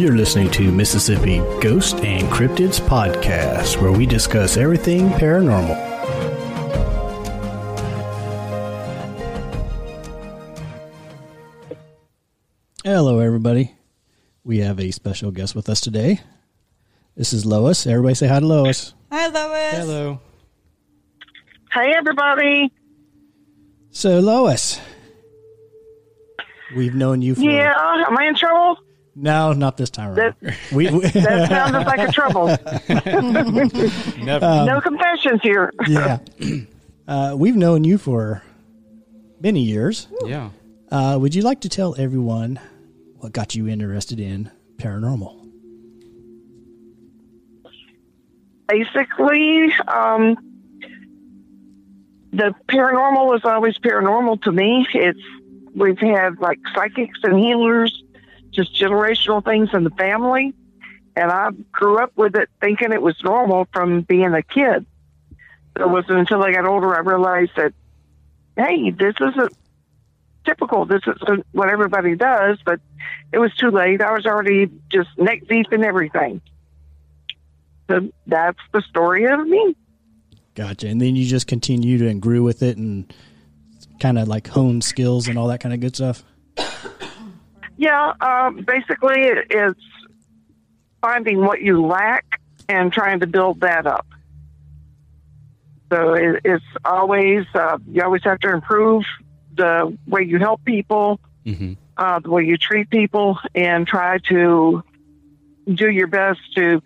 You're 0.00 0.16
listening 0.16 0.50
to 0.52 0.72
Mississippi 0.72 1.40
Ghost 1.60 1.96
and 1.96 2.26
Cryptids 2.28 2.80
Podcast, 2.80 3.82
where 3.82 3.92
we 3.92 4.06
discuss 4.06 4.56
everything 4.56 5.10
paranormal. 5.10 5.76
Hello, 12.82 13.18
everybody. 13.18 13.74
We 14.42 14.60
have 14.60 14.80
a 14.80 14.90
special 14.90 15.32
guest 15.32 15.54
with 15.54 15.68
us 15.68 15.82
today. 15.82 16.20
This 17.14 17.34
is 17.34 17.44
Lois. 17.44 17.86
Everybody 17.86 18.14
say 18.14 18.26
hi 18.26 18.40
to 18.40 18.46
Lois. 18.46 18.94
Hi, 19.12 19.26
Lois. 19.26 19.76
Hello. 19.76 20.20
Hey, 21.74 21.92
everybody. 21.94 22.72
So, 23.90 24.18
Lois, 24.20 24.80
we've 26.74 26.94
known 26.94 27.20
you 27.20 27.34
for. 27.34 27.42
Yeah, 27.42 27.74
am 28.08 28.16
I 28.16 28.28
in 28.28 28.34
trouble? 28.34 28.78
No, 29.14 29.52
not 29.52 29.76
this 29.76 29.90
time 29.90 30.16
around. 30.18 30.34
we, 30.72 30.88
we 30.90 31.00
that 31.08 31.48
sounded 31.48 31.84
like 31.86 32.08
a 32.08 32.12
trouble. 32.12 32.48
um, 34.42 34.66
no 34.66 34.80
confessions 34.80 35.40
here. 35.42 35.72
yeah. 35.86 36.18
Uh, 37.08 37.34
we've 37.36 37.56
known 37.56 37.82
you 37.84 37.98
for 37.98 38.42
many 39.40 39.60
years. 39.62 40.06
yeah. 40.26 40.50
Uh, 40.90 41.16
would 41.20 41.34
you 41.34 41.42
like 41.42 41.60
to 41.60 41.68
tell 41.68 41.94
everyone 41.98 42.58
what 43.18 43.32
got 43.32 43.54
you 43.54 43.68
interested 43.68 44.18
in 44.20 44.50
paranormal? 44.76 45.36
Basically, 48.68 49.72
um, 49.88 50.36
the 52.32 52.54
paranormal 52.68 53.26
was 53.26 53.40
always 53.44 53.76
paranormal 53.78 54.42
to 54.42 54.52
me. 54.52 54.86
It's 54.94 55.20
we've 55.74 55.98
had 55.98 56.38
like 56.38 56.58
psychics 56.74 57.18
and 57.24 57.38
healers, 57.38 58.02
just 58.50 58.74
generational 58.74 59.44
things 59.44 59.70
in 59.72 59.84
the 59.84 59.90
family, 59.90 60.52
and 61.16 61.30
I 61.30 61.50
grew 61.72 61.98
up 61.98 62.12
with 62.16 62.36
it 62.36 62.48
thinking 62.60 62.92
it 62.92 63.02
was 63.02 63.16
normal 63.22 63.68
from 63.72 64.02
being 64.02 64.32
a 64.34 64.42
kid. 64.42 64.86
It 65.78 65.88
wasn't 65.88 66.18
until 66.18 66.42
I 66.42 66.52
got 66.52 66.66
older 66.66 66.94
I 66.94 67.00
realized 67.00 67.52
that, 67.56 67.72
hey, 68.56 68.90
this 68.90 69.14
isn't 69.20 69.52
typical. 70.44 70.84
This 70.84 71.02
isn't 71.06 71.46
what 71.52 71.68
everybody 71.68 72.16
does. 72.16 72.58
But 72.64 72.80
it 73.32 73.38
was 73.38 73.54
too 73.54 73.70
late. 73.70 74.02
I 74.02 74.12
was 74.12 74.26
already 74.26 74.70
just 74.90 75.08
neck 75.16 75.42
deep 75.48 75.72
in 75.72 75.84
everything. 75.84 76.40
So 77.88 78.10
that's 78.26 78.58
the 78.72 78.82
story 78.82 79.26
of 79.26 79.46
me. 79.46 79.74
Gotcha. 80.54 80.88
And 80.88 81.00
then 81.00 81.16
you 81.16 81.26
just 81.26 81.46
continued 81.46 82.02
and 82.02 82.20
grew 82.20 82.42
with 82.42 82.62
it 82.62 82.76
and 82.76 83.12
kind 84.00 84.18
of 84.18 84.28
like 84.28 84.48
honed 84.48 84.84
skills 84.84 85.28
and 85.28 85.38
all 85.38 85.48
that 85.48 85.60
kind 85.60 85.74
of 85.74 85.80
good 85.80 85.94
stuff. 85.94 86.24
Yeah, 87.80 88.12
um, 88.20 88.62
basically, 88.66 89.22
it- 89.22 89.46
it's 89.50 89.80
finding 91.00 91.40
what 91.40 91.62
you 91.62 91.82
lack 91.84 92.38
and 92.68 92.92
trying 92.92 93.20
to 93.20 93.26
build 93.26 93.60
that 93.62 93.86
up. 93.86 94.06
So 95.90 96.12
it, 96.12 96.42
it's 96.44 96.64
always 96.84 97.46
uh, 97.54 97.78
you 97.90 98.02
always 98.02 98.22
have 98.24 98.38
to 98.40 98.50
improve 98.52 99.04
the 99.56 99.96
way 100.06 100.22
you 100.22 100.38
help 100.38 100.62
people, 100.64 101.20
hmm 101.44 101.72
uh, 101.96 102.18
the 102.18 102.30
way 102.30 102.44
you 102.44 102.56
treat 102.58 102.88
people, 102.90 103.38
and 103.54 103.86
try 103.86 104.18
to 104.28 104.82
do 105.72 105.88
your 105.90 106.06
best 106.06 106.40
to 106.56 106.82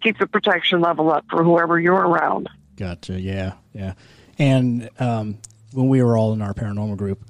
keep 0.00 0.18
the 0.18 0.26
protection 0.28 0.80
level 0.80 1.10
up 1.10 1.24
for 1.28 1.42
whoever 1.44 1.78
you're 1.78 1.94
around. 1.94 2.48
Gotcha. 2.76 3.20
Yeah. 3.20 3.54
Yeah. 3.72 3.94
And 4.38 4.90
um, 5.00 5.38
when 5.72 5.88
we 5.88 6.02
were 6.02 6.16
all 6.16 6.32
in 6.32 6.40
our 6.42 6.54
paranormal 6.54 6.96
group, 6.96 7.24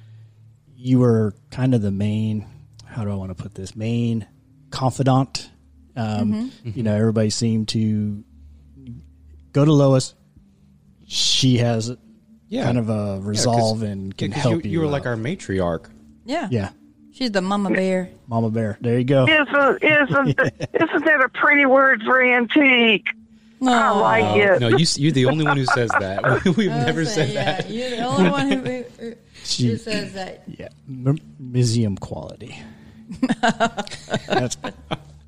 you 0.76 0.98
were 0.98 1.34
kind 1.50 1.74
of 1.74 1.82
the 1.82 1.90
main, 1.90 2.46
how 2.96 3.04
do 3.04 3.10
I 3.10 3.14
want 3.14 3.36
to 3.36 3.40
put 3.42 3.54
this, 3.54 3.76
main 3.76 4.26
confidant. 4.70 5.50
Um, 5.94 6.50
You 6.64 6.82
know, 6.82 6.94
everybody 6.94 7.28
seemed 7.30 7.68
to 7.68 8.24
go 9.52 9.64
to 9.64 9.72
Lois. 9.72 10.14
She 11.06 11.58
has 11.58 11.94
Yeah. 12.48 12.64
kind 12.64 12.78
of 12.78 12.88
a 12.88 13.20
resolve 13.20 13.82
and 13.82 14.16
can 14.16 14.30
Yeah, 14.30 14.34
'cause 14.36 14.42
help 14.42 14.64
you. 14.64 14.70
you. 14.70 14.78
You 14.78 14.84
were 14.84 14.90
like 14.90 15.06
our 15.06 15.16
matriarch. 15.16 15.86
Yeah. 16.24 16.48
yeah, 16.50 16.70
She's 17.12 17.30
the 17.30 17.40
mama 17.40 17.70
bear. 17.70 18.10
Mama 18.28 18.50
Bear. 18.50 18.76
There 18.80 18.98
you 18.98 19.04
go. 19.04 19.26
Isn't 19.28 19.82
isn't 19.82 20.28
isn't 20.74 21.04
that 21.04 21.20
a 21.24 21.28
pretty 21.34 21.64
word 21.66 22.02
for 22.04 22.22
antique? 22.22 23.06
I 23.62 23.88
Oh, 23.90 24.00
like 24.00 24.36
it. 24.36 24.60
No, 24.60 24.68
you, 24.68 24.84
you're 24.96 25.12
the 25.12 25.24
only 25.26 25.44
one 25.46 25.56
who 25.56 25.64
says 25.66 25.90
that. 25.98 26.44
We've 26.56 26.68
never 26.68 27.04
said 27.06 27.30
yeah, 27.30 27.44
that. 27.62 27.70
You're 27.70 27.90
the 27.90 28.04
only 28.04 28.30
one 28.30 28.50
who, 28.52 28.58
who, 28.58 28.84
who 29.00 29.14
She- 29.44 29.76
says 29.78 30.12
that. 30.12 30.42
Yeah, 30.46 30.68
M- 30.88 31.18
museum 31.38 31.96
quality. 31.96 32.54
That's 34.28 34.56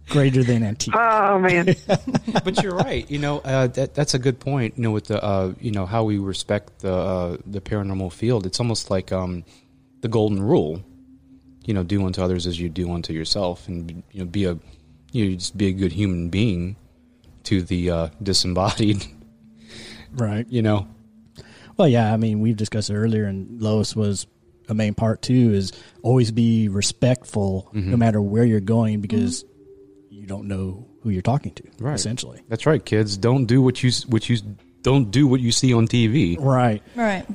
greater 0.09 0.43
than 0.43 0.63
antique. 0.63 0.95
Oh 0.97 1.39
man. 1.39 1.75
But 2.45 2.63
you're 2.63 2.75
right. 2.75 3.09
You 3.11 3.19
know, 3.19 3.39
uh, 3.41 3.67
that 3.69 3.95
that's 3.95 4.15
a 4.15 4.19
good 4.19 4.41
point. 4.41 4.75
You 4.77 4.83
know, 4.85 4.91
with 4.91 5.07
the 5.07 5.23
uh, 5.23 5.55
you 5.61 5.71
know 5.71 5.87
how 5.87 6.05
we 6.05 6.19
respect 6.19 6.81
the 6.81 6.93
uh, 6.93 7.37
the 7.47 7.61
paranormal 7.61 8.13
field. 8.13 8.47
It's 8.47 8.61
almost 8.61 8.91
like 8.91 9.13
um, 9.13 9.45
the 10.01 10.09
golden 10.09 10.43
rule. 10.43 10.83
You 11.65 11.75
know, 11.75 11.83
do 11.83 12.05
unto 12.07 12.23
others 12.23 12.47
as 12.47 12.59
you 12.59 12.69
do 12.69 12.91
unto 12.93 13.13
yourself, 13.13 13.69
and 13.69 14.03
you 14.13 14.21
know, 14.21 14.27
be 14.27 14.45
a 14.45 14.59
you 15.13 15.25
know, 15.31 15.37
just 15.37 15.57
be 15.57 15.67
a 15.69 15.73
good 15.73 15.93
human 15.93 16.29
being 16.31 16.77
to 17.45 17.63
the 17.63 17.91
uh, 17.91 18.09
disembodied. 18.23 19.05
right. 20.13 20.47
You 20.49 20.63
know, 20.63 20.87
Well, 21.77 21.89
yeah, 21.89 22.13
I 22.13 22.17
mean, 22.17 22.41
we've 22.41 22.57
discussed 22.57 22.91
it 22.91 22.95
earlier, 22.97 23.25
and 23.25 23.61
Lois 23.61 23.95
was 23.97 24.27
a 24.69 24.75
main 24.75 24.95
part 24.95 25.23
too. 25.23 25.53
Is 25.53 25.73
always 26.03 26.31
be 26.31 26.69
respectful, 26.69 27.71
no 27.73 27.81
mm-hmm. 27.81 27.99
matter 27.99 28.21
where 28.21 28.45
you're 28.45 28.61
going, 28.61 29.01
because 29.01 29.45
you 30.11 30.27
don't 30.27 30.47
know 30.47 30.87
who 31.03 31.11
you're 31.11 31.23
talking 31.23 31.53
to. 31.53 31.63
Right. 31.79 31.95
Essentially. 31.95 32.43
That's 32.49 32.67
right, 32.67 32.85
kids. 32.85 33.17
Don't 33.17 33.47
do 33.47 33.63
what 33.63 33.83
you 33.83 33.91
what 34.09 34.29
you 34.29 34.39
don't 34.83 35.11
do 35.11 35.27
what 35.27 35.41
you 35.41 35.53
see 35.53 35.73
on 35.73 35.89
TV. 35.89 36.37
Right. 36.39 36.83
Right. 36.95 37.27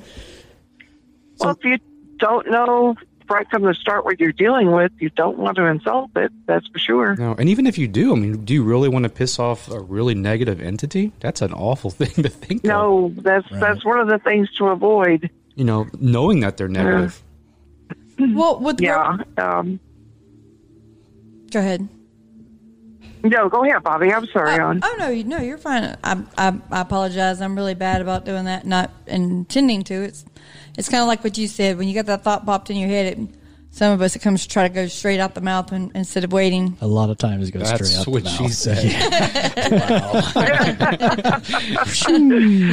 Well, 1.39 1.51
if 1.51 1.63
you 1.63 1.77
don't 2.19 2.49
know 2.49 2.95
right 3.29 3.49
from 3.49 3.63
the 3.63 3.73
start 3.73 4.05
what 4.05 4.19
you're 4.19 4.31
dealing 4.31 4.71
with, 4.71 4.91
you 4.99 5.09
don't 5.09 5.37
want 5.37 5.57
to 5.57 5.65
insult 5.65 6.11
it. 6.15 6.31
That's 6.45 6.67
for 6.67 6.79
sure. 6.79 7.15
No, 7.15 7.35
and 7.37 7.49
even 7.49 7.67
if 7.67 7.77
you 7.77 7.87
do, 7.87 8.13
I 8.13 8.15
mean, 8.15 8.45
do 8.45 8.53
you 8.53 8.63
really 8.63 8.89
want 8.89 9.03
to 9.03 9.09
piss 9.09 9.39
off 9.39 9.69
a 9.69 9.79
really 9.79 10.15
negative 10.15 10.61
entity? 10.61 11.11
That's 11.19 11.41
an 11.41 11.53
awful 11.53 11.89
thing 11.89 12.23
to 12.23 12.29
think 12.29 12.63
of. 12.63 12.69
No, 12.69 13.13
that's 13.17 13.49
Right. 13.51 13.59
that's 13.59 13.83
one 13.83 13.99
of 13.99 14.07
the 14.07 14.19
things 14.19 14.51
to 14.57 14.67
avoid. 14.67 15.29
You 15.55 15.65
know, 15.65 15.87
knowing 15.99 16.39
that 16.41 16.57
they're 16.57 16.67
negative. 16.67 17.21
Well, 18.19 18.59
with 18.59 18.81
Yeah. 18.81 19.17
Um, 19.37 19.79
Go 21.51 21.59
ahead. 21.59 21.87
no, 23.23 23.47
go 23.49 23.63
ahead, 23.63 23.83
Bobby. 23.83 24.11
I'm 24.11 24.25
sorry. 24.27 24.59
Oh, 24.59 24.65
on. 24.67 24.79
oh 24.83 24.95
no, 24.97 25.09
you- 25.09 25.23
no, 25.23 25.37
you're 25.37 25.57
fine. 25.59 25.95
I, 26.03 26.21
I 26.37 26.53
I 26.71 26.81
apologize. 26.81 27.41
I'm 27.41 27.55
really 27.55 27.75
bad 27.75 28.01
about 28.01 28.25
doing 28.25 28.45
that, 28.45 28.65
not 28.65 28.89
intending 29.07 29.83
to. 29.85 29.93
It's 29.93 30.25
it's 30.77 30.89
kind 30.89 31.01
of 31.01 31.07
like 31.07 31.23
what 31.23 31.37
you 31.37 31.47
said 31.47 31.77
when 31.77 31.87
you 31.87 31.93
got 31.93 32.07
that 32.07 32.23
thought 32.23 32.45
popped 32.45 32.69
in 32.71 32.77
your 32.77 32.89
head. 32.89 33.05
It, 33.17 33.29
some 33.75 33.91
of 33.91 34.01
us 34.03 34.15
it 34.15 34.19
comes 34.19 34.43
to 34.43 34.49
try 34.49 34.67
to 34.67 34.73
go 34.73 34.85
straight 34.85 35.19
out 35.19 35.33
the 35.33 35.41
mouth 35.41 35.71
and, 35.71 35.91
instead 35.95 36.23
of 36.23 36.31
waiting. 36.31 36.77
A 36.79 36.85
lot 36.87 37.09
of 37.09 37.17
times 37.17 37.49
it 37.49 37.53
goes 37.53 37.67
That's 37.67 37.89
straight 37.89 37.99
out 38.01 38.07
what 38.07 38.23
the 38.23 38.29
mouth. 38.29 38.39
That's 38.63 38.65
what 40.35 40.47
she 41.57 41.63
mouth. 41.63 41.83
said. 41.83 42.13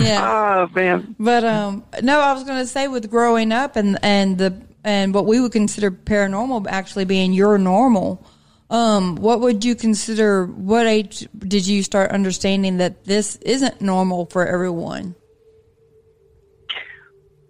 Yeah. 0.04 0.66
Oh 0.68 0.70
man. 0.74 1.16
But 1.18 1.44
um, 1.44 1.84
no, 2.02 2.20
I 2.20 2.32
was 2.34 2.44
going 2.44 2.58
to 2.58 2.66
say 2.66 2.86
with 2.86 3.10
growing 3.10 3.50
up 3.50 3.76
and 3.76 3.98
and 4.02 4.36
the 4.36 4.60
and 4.84 5.14
what 5.14 5.24
we 5.26 5.40
would 5.40 5.52
consider 5.52 5.90
paranormal 5.90 6.66
actually 6.68 7.06
being 7.06 7.32
your 7.32 7.56
normal. 7.58 8.24
Um, 8.68 9.16
what 9.16 9.40
would 9.40 9.64
you 9.64 9.74
consider? 9.74 10.44
What 10.46 10.86
age 10.86 11.26
did 11.38 11.66
you 11.66 11.82
start 11.82 12.10
understanding 12.12 12.76
that 12.76 13.04
this 13.04 13.36
isn't 13.36 13.80
normal 13.80 14.26
for 14.26 14.46
everyone? 14.46 15.14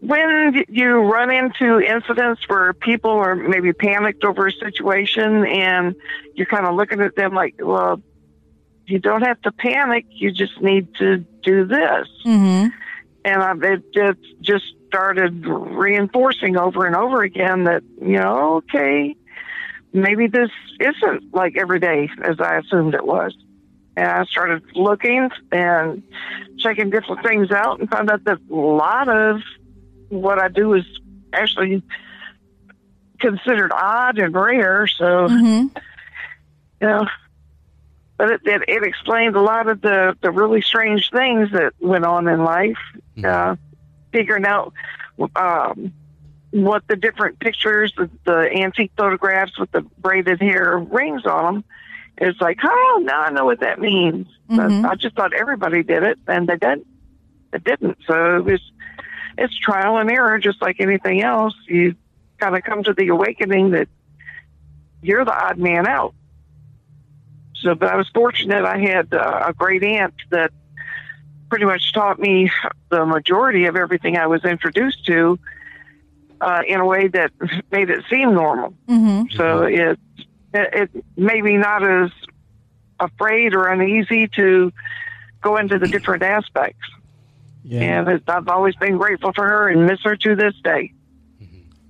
When 0.00 0.64
you 0.68 0.98
run 0.98 1.30
into 1.30 1.78
incidents 1.78 2.42
where 2.48 2.72
people 2.72 3.10
are 3.10 3.34
maybe 3.34 3.72
panicked 3.72 4.24
over 4.24 4.46
a 4.46 4.52
situation 4.52 5.46
and 5.46 5.94
you're 6.34 6.46
kind 6.46 6.66
of 6.66 6.74
looking 6.74 7.00
at 7.00 7.16
them 7.16 7.34
like, 7.34 7.56
well, 7.58 8.02
you 8.86 8.98
don't 8.98 9.22
have 9.22 9.40
to 9.42 9.52
panic. 9.52 10.06
You 10.08 10.32
just 10.32 10.60
need 10.60 10.94
to 10.96 11.18
do 11.42 11.66
this. 11.66 12.08
Mm-hmm. 12.26 12.68
and 13.24 13.42
I, 13.42 13.52
it, 13.72 13.82
it 13.92 14.16
just 14.40 14.64
started 14.90 15.46
reinforcing 15.46 16.56
over 16.56 16.84
and 16.84 16.96
over 16.96 17.22
again 17.22 17.64
that 17.64 17.82
you 18.00 18.18
know 18.18 18.56
okay 18.56 19.14
maybe 19.92 20.26
this 20.26 20.50
isn't 20.80 21.32
like 21.32 21.56
every 21.56 21.78
day 21.78 22.10
as 22.24 22.40
i 22.40 22.58
assumed 22.58 22.94
it 22.94 23.06
was 23.06 23.32
and 23.96 24.08
i 24.08 24.24
started 24.24 24.64
looking 24.74 25.30
and 25.52 26.02
checking 26.58 26.90
different 26.90 27.24
things 27.24 27.52
out 27.52 27.78
and 27.78 27.88
found 27.88 28.10
out 28.10 28.24
that 28.24 28.38
a 28.50 28.54
lot 28.54 29.08
of 29.08 29.42
what 30.10 30.38
i 30.38 30.48
do 30.48 30.74
is 30.74 30.84
actually 31.32 31.82
considered 33.18 33.72
odd 33.72 34.18
and 34.18 34.34
rare 34.34 34.86
so 34.86 35.28
Mm-hmm. 35.28 35.76
you 36.80 36.86
know 36.88 37.06
but 38.18 38.32
it, 38.32 38.40
it, 38.44 38.62
it 38.68 38.82
explained 38.82 39.34
a 39.34 39.40
lot 39.40 39.66
of 39.66 39.80
the, 39.80 40.14
the 40.20 40.30
really 40.30 40.60
strange 40.60 41.08
things 41.10 41.52
that 41.52 41.72
went 41.80 42.04
on 42.04 42.28
in 42.28 42.44
life. 42.44 42.76
Uh, 43.24 43.56
figuring 44.12 44.44
out 44.44 44.74
um, 45.36 45.94
what 46.50 46.86
the 46.86 46.96
different 46.96 47.40
pictures, 47.40 47.94
the, 47.96 48.10
the 48.26 48.50
antique 48.54 48.92
photographs 48.94 49.58
with 49.58 49.70
the 49.72 49.80
braided 49.96 50.38
hair 50.38 50.76
rings 50.76 51.24
on 51.24 51.54
them, 51.54 51.64
it's 52.18 52.38
like, 52.42 52.58
oh, 52.62 53.00
now 53.02 53.22
I 53.22 53.30
know 53.30 53.46
what 53.46 53.60
that 53.60 53.78
means. 53.80 54.26
But 54.48 54.70
I 54.84 54.96
just 54.96 55.16
thought 55.16 55.32
everybody 55.32 55.82
did 55.82 56.02
it, 56.02 56.18
and 56.26 56.46
they 56.46 56.56
didn't. 56.56 56.86
It 57.54 57.64
didn't. 57.64 57.96
So 58.06 58.36
it 58.36 58.44
was, 58.44 58.60
it's 59.38 59.56
trial 59.58 59.98
and 59.98 60.10
error, 60.10 60.38
just 60.38 60.60
like 60.60 60.80
anything 60.80 61.22
else. 61.22 61.54
You 61.66 61.94
kind 62.38 62.56
of 62.56 62.62
come 62.62 62.82
to 62.84 62.92
the 62.92 63.08
awakening 63.08 63.70
that 63.70 63.88
you're 65.02 65.24
the 65.24 65.34
odd 65.34 65.58
man 65.58 65.86
out. 65.86 66.14
So, 67.56 67.74
but 67.74 67.88
I 67.90 67.96
was 67.96 68.08
fortunate. 68.14 68.64
I 68.64 68.78
had 68.78 69.12
uh, 69.12 69.44
a 69.48 69.52
great 69.52 69.82
aunt 69.82 70.14
that 70.30 70.50
pretty 71.50 71.64
much 71.66 71.92
taught 71.92 72.18
me 72.18 72.50
the 72.88 73.04
majority 73.04 73.66
of 73.66 73.76
everything 73.76 74.16
I 74.16 74.26
was 74.28 74.44
introduced 74.44 75.04
to 75.06 75.38
uh, 76.40 76.62
in 76.66 76.80
a 76.80 76.86
way 76.86 77.08
that 77.08 77.32
made 77.70 77.90
it 77.90 78.04
seem 78.08 78.34
normal. 78.34 78.74
Mm-hmm. 78.88 79.36
So 79.36 79.64
it, 79.64 79.98
it 80.54 80.90
it 80.94 81.04
made 81.16 81.44
me 81.44 81.56
not 81.58 81.82
as 81.82 82.10
afraid 82.98 83.54
or 83.54 83.68
uneasy 83.68 84.28
to 84.28 84.72
go 85.42 85.56
into 85.56 85.78
the 85.78 85.88
different 85.88 86.22
aspects. 86.22 86.86
Yeah, 87.62 87.80
And 88.00 88.08
it, 88.08 88.22
I've 88.28 88.48
always 88.48 88.74
been 88.76 88.96
grateful 88.96 89.32
for 89.34 89.46
her 89.46 89.68
and 89.68 89.86
miss 89.86 90.00
her 90.04 90.16
to 90.16 90.34
this 90.36 90.54
day. 90.64 90.92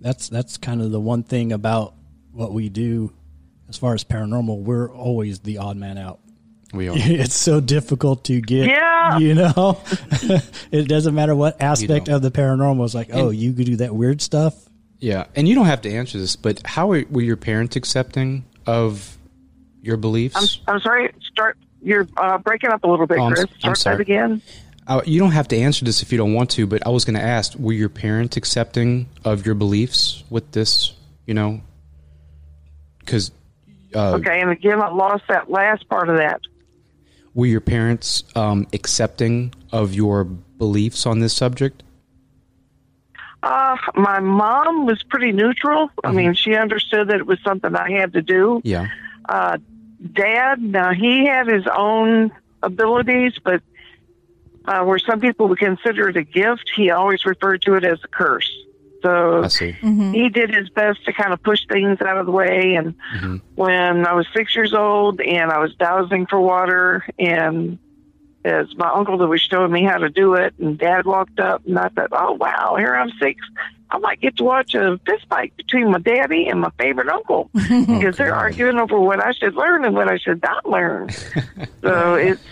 that's 0.01 0.29
that's 0.29 0.57
kind 0.57 0.81
of 0.83 0.91
the 0.91 1.01
one 1.01 1.23
thing 1.23 1.53
about 1.53 1.95
what 2.33 2.53
we 2.53 2.69
do 2.69 3.13
as 3.69 3.77
far 3.77 3.95
as 3.95 4.03
paranormal. 4.05 4.63
We're 4.63 4.91
always 4.93 5.41
the 5.41 5.59
odd 5.59 5.77
man 5.77 5.99
out. 5.99 6.19
We 6.73 6.89
are. 6.91 6.95
It's 6.97 7.35
so 7.37 7.61
difficult 7.61 8.25
to 8.25 8.41
get. 8.41 8.67
Yeah. 8.67 9.19
you 9.19 9.35
know, 9.35 9.81
it 10.73 10.89
doesn't 10.89 11.15
matter 11.15 11.35
what 11.35 11.61
aspect 11.61 12.09
of 12.09 12.23
the 12.23 12.31
paranormal. 12.31 12.85
It's 12.85 12.95
like, 12.95 13.11
oh, 13.13 13.31
you 13.31 13.53
could 13.53 13.67
do 13.67 13.77
that 13.77 13.95
weird 13.95 14.21
stuff. 14.23 14.55
Yeah, 14.99 15.25
and 15.35 15.49
you 15.49 15.55
don't 15.55 15.67
have 15.67 15.81
to 15.83 15.91
answer 15.91 16.19
this, 16.19 16.37
but 16.37 16.61
how 16.67 16.89
were, 16.89 17.05
were 17.11 17.23
your 17.23 17.37
parents 17.39 17.75
accepting 17.77 18.45
of 18.67 19.17
your 19.83 19.97
beliefs? 19.97 20.61
I'm, 20.67 20.75
I'm 20.75 20.81
sorry. 20.81 21.13
Start. 21.33 21.57
You're 21.83 22.07
uh, 22.19 22.37
breaking 22.39 22.69
up 22.71 22.85
a 22.85 22.87
little 22.87 23.07
bit, 23.07 23.19
Oh, 23.19 23.23
I'm- 23.25 23.33
Chris. 23.33 23.47
I'm 23.47 23.59
Start 23.61 23.79
sorry. 23.79 23.97
that 23.97 24.03
again. 24.03 24.43
Uh, 24.91 25.01
you 25.07 25.21
don't 25.21 25.31
have 25.31 25.47
to 25.47 25.57
answer 25.57 25.85
this 25.85 26.03
if 26.03 26.11
you 26.11 26.19
don't 26.19 26.35
want 26.35 26.51
to, 26.51 26.67
but 26.67 26.85
I 26.85 26.91
was 26.91 27.05
going 27.05 27.15
to 27.15 27.23
ask: 27.23 27.55
Were 27.57 27.73
your 27.73 27.89
parents 27.89 28.37
accepting 28.37 29.07
of 29.25 29.47
your 29.47 29.55
beliefs 29.55 30.25
with 30.29 30.51
this? 30.51 30.93
You 31.27 31.35
know, 31.35 31.61
because 32.99 33.31
uh, 33.95 34.15
Okay, 34.15 34.41
and 34.41 34.51
again, 34.51 34.83
I 34.83 34.89
lost 34.91 35.23
that 35.29 35.49
last 35.49 35.89
part 35.89 36.09
of 36.09 36.17
that. 36.17 36.41
were 37.35 37.47
your 37.47 37.61
parents 37.61 38.25
um, 38.35 38.67
accepting 38.73 39.55
of 39.71 39.95
your 39.95 40.25
beliefs 40.25 41.07
on 41.07 41.21
this 41.21 41.35
subject? 41.35 41.85
Uh, 43.45 43.77
my 43.95 44.19
mom 44.19 44.87
was 44.87 45.03
pretty 45.05 45.31
neutral. 45.31 45.89
I 46.03 46.11
mean, 46.11 46.35
she 46.35 46.57
understood 46.57 47.09
that 47.09 47.21
it 47.21 47.27
was 47.27 47.39
something 47.45 47.75
I 47.77 47.93
had 47.93 48.13
to 48.15 48.23
do. 48.23 48.61
Yeah. 48.65 48.89
Uh, 49.29 49.59
Dad, 50.13 50.61
now 50.61 50.93
he 50.93 51.27
had 51.27 51.47
his 51.47 51.65
own 51.75 52.33
abilities, 52.63 53.35
but 53.43 53.63
uh, 54.65 54.85
where 54.85 54.99
some 54.99 55.21
people 55.21 55.49
would 55.49 55.59
consider 55.59 56.09
it 56.09 56.17
a 56.17 56.23
gift, 56.23 56.71
he 56.75 56.91
always 56.91 57.25
referred 57.25 57.63
to 57.63 57.75
it 57.75 57.85
as 57.85 57.99
a 58.05 58.09
curse. 58.09 58.51
So 59.03 59.45
I 59.45 59.49
see. 59.49 59.73
he 59.73 60.29
did 60.29 60.55
his 60.55 60.69
best 60.69 61.05
to 61.07 61.13
kind 61.13 61.33
of 61.33 61.43
push 61.43 61.61
things 61.71 62.01
out 62.03 62.19
of 62.19 62.27
the 62.27 62.33
way. 62.33 62.75
And 62.75 62.95
when 63.55 64.07
I 64.07 64.13
was 64.13 64.27
six 64.35 64.55
years 64.55 64.75
old 64.75 65.21
and 65.21 65.51
I 65.51 65.59
was 65.59 65.75
dowsing 65.75 66.27
for 66.27 66.39
water, 66.39 67.05
and 67.19 67.79
as 68.45 68.67
my 68.77 68.91
uncle 68.91 69.19
that 69.19 69.27
was 69.27 69.41
showing 69.41 69.73
me 69.73 69.85
how 69.85 69.99
to 69.99 70.11
do 70.11 70.35
it, 70.35 70.55
and 70.59 70.79
dad 70.79 71.07
walked 71.07 71.41
up, 71.41 71.65
and 71.67 71.79
I 71.79 71.89
thought, 71.89 72.11
oh, 72.13 72.33
wow, 72.33 72.77
here 72.77 72.95
I'm 72.95 73.11
six. 73.19 73.41
I 73.91 73.99
might 73.99 74.21
get 74.21 74.37
to 74.37 74.45
watch 74.45 74.75
a 74.75 75.01
fist 75.05 75.27
fight 75.29 75.57
between 75.57 75.91
my 75.91 75.99
daddy 75.99 76.47
and 76.47 76.61
my 76.61 76.71
favorite 76.79 77.09
uncle 77.09 77.51
because 77.55 78.17
they're 78.17 78.35
arguing 78.35 78.79
over 78.79 79.01
what 79.01 79.25
I 79.25 79.33
should 79.33 79.55
learn 79.55 79.85
and 79.85 79.95
what 79.95 80.09
I 80.09 80.17
should 80.17 80.43
not 80.43 80.65
learn. 80.65 81.11
so 81.83 82.15
it's, 82.15 82.43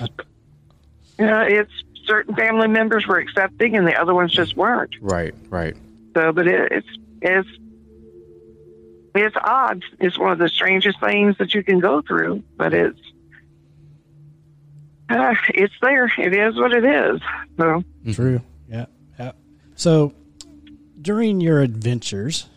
you 1.18 1.26
know, 1.26 1.42
it's 1.42 1.72
certain 2.08 2.34
family 2.34 2.66
members 2.66 3.06
were 3.06 3.18
accepting 3.18 3.76
and 3.76 3.86
the 3.86 3.94
other 3.94 4.14
ones 4.14 4.32
just 4.32 4.56
weren't. 4.56 4.96
Right. 5.00 5.34
Right. 5.48 5.76
So, 6.14 6.32
but 6.32 6.48
it, 6.48 6.72
it's 6.72 6.88
it's 7.20 7.48
it's 9.14 9.36
odd. 9.42 9.84
It's 10.00 10.18
one 10.18 10.32
of 10.32 10.38
the 10.38 10.48
strangest 10.48 11.00
things 11.00 11.36
that 11.38 11.54
you 11.54 11.62
can 11.62 11.78
go 11.80 12.02
through, 12.02 12.42
but 12.56 12.72
it's 12.72 13.00
uh, 15.10 15.34
it's 15.50 15.74
there. 15.80 16.10
It 16.18 16.34
is 16.34 16.56
what 16.56 16.72
it 16.72 16.84
is. 16.84 17.20
So, 17.56 17.84
True. 18.12 18.40
Yeah. 18.68 18.86
Yeah. 19.18 19.32
So 19.76 20.14
during 21.00 21.40
your 21.40 21.60
adventures, 21.60 22.48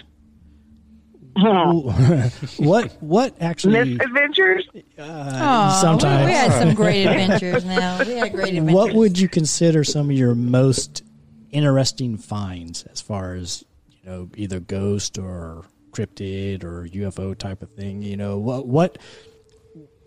what 2.57 2.92
what 3.00 3.42
actually 3.42 3.95
misadventures. 3.95 4.68
Oh, 4.98 5.80
sometimes. 5.81 6.22
we, 6.22 6.25
we 6.25 6.31
had 6.33 6.51
some 6.51 6.74
great 6.74 7.06
adventures. 7.07 7.63
Now 7.63 8.04
we 8.04 8.13
had 8.16 8.33
great 8.33 8.56
adventures. 8.56 8.74
what 8.74 8.94
would 8.94 9.18
you 9.18 9.30
consider 9.30 9.83
some 9.83 10.10
of 10.10 10.18
your 10.18 10.36
most 10.36 11.04
interesting 11.51 12.18
finds 12.18 12.83
as 12.83 13.01
far 13.01 13.36
as 13.36 13.63
you 13.89 14.10
know 14.10 14.30
either 14.36 14.60
ghost 14.60 15.18
or 15.18 15.66
cryptid 15.92 16.63
or 16.63 16.88
UFO 16.88 17.38
type 17.38 17.62
of 17.62 17.72
thing? 17.72 18.01
You 18.01 18.18
know 18.18 18.38
what 18.38 18.68
what 18.68 18.98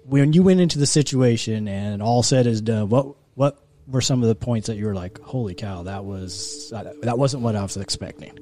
when 0.05 0.35
you 0.35 0.43
went 0.43 0.61
into 0.61 0.79
the 0.79 0.87
situation 0.87 1.69
and 1.69 2.03
all 2.03 2.23
said 2.23 2.47
is 2.47 2.61
done. 2.61 2.91
What 2.91 3.17
what 3.35 3.59
were 3.87 4.01
some 4.01 4.23
of 4.23 4.29
the 4.29 4.35
points 4.35 4.67
that 4.69 4.77
you 4.77 4.87
were 4.87 4.95
like, 4.95 5.21
holy 5.21 5.55
cow, 5.55 5.85
that 5.85 6.05
was 6.05 6.71
that 6.71 7.19
wasn't 7.19 7.43
what 7.43 7.57
I 7.57 7.63
was 7.63 7.77
expecting. 7.77 8.39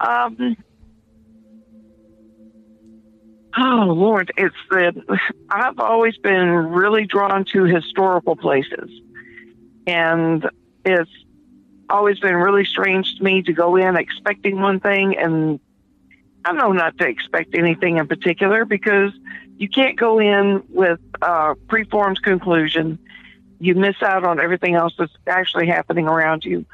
Um. 0.00 0.56
Oh 3.56 3.92
Lord, 3.96 4.32
it's 4.36 4.54
the. 4.70 5.18
I've 5.50 5.78
always 5.78 6.16
been 6.16 6.48
really 6.48 7.06
drawn 7.06 7.44
to 7.52 7.64
historical 7.64 8.36
places, 8.36 8.90
and 9.86 10.48
it's 10.84 11.10
always 11.88 12.18
been 12.18 12.34
really 12.34 12.64
strange 12.64 13.16
to 13.16 13.22
me 13.24 13.42
to 13.42 13.52
go 13.52 13.76
in 13.76 13.96
expecting 13.96 14.60
one 14.60 14.80
thing, 14.80 15.16
and 15.16 15.60
I 16.44 16.52
know 16.52 16.72
not 16.72 16.98
to 16.98 17.06
expect 17.06 17.54
anything 17.54 17.98
in 17.98 18.08
particular 18.08 18.64
because 18.64 19.12
you 19.56 19.68
can't 19.68 19.96
go 19.96 20.18
in 20.18 20.62
with 20.68 21.00
a 21.22 21.54
preformed 21.68 22.22
conclusion. 22.22 22.98
You 23.60 23.76
miss 23.76 23.96
out 24.02 24.24
on 24.24 24.40
everything 24.40 24.74
else 24.74 24.94
that's 24.98 25.12
actually 25.26 25.68
happening 25.68 26.08
around 26.08 26.44
you. 26.44 26.66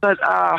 But 0.00 0.18
uh, 0.22 0.58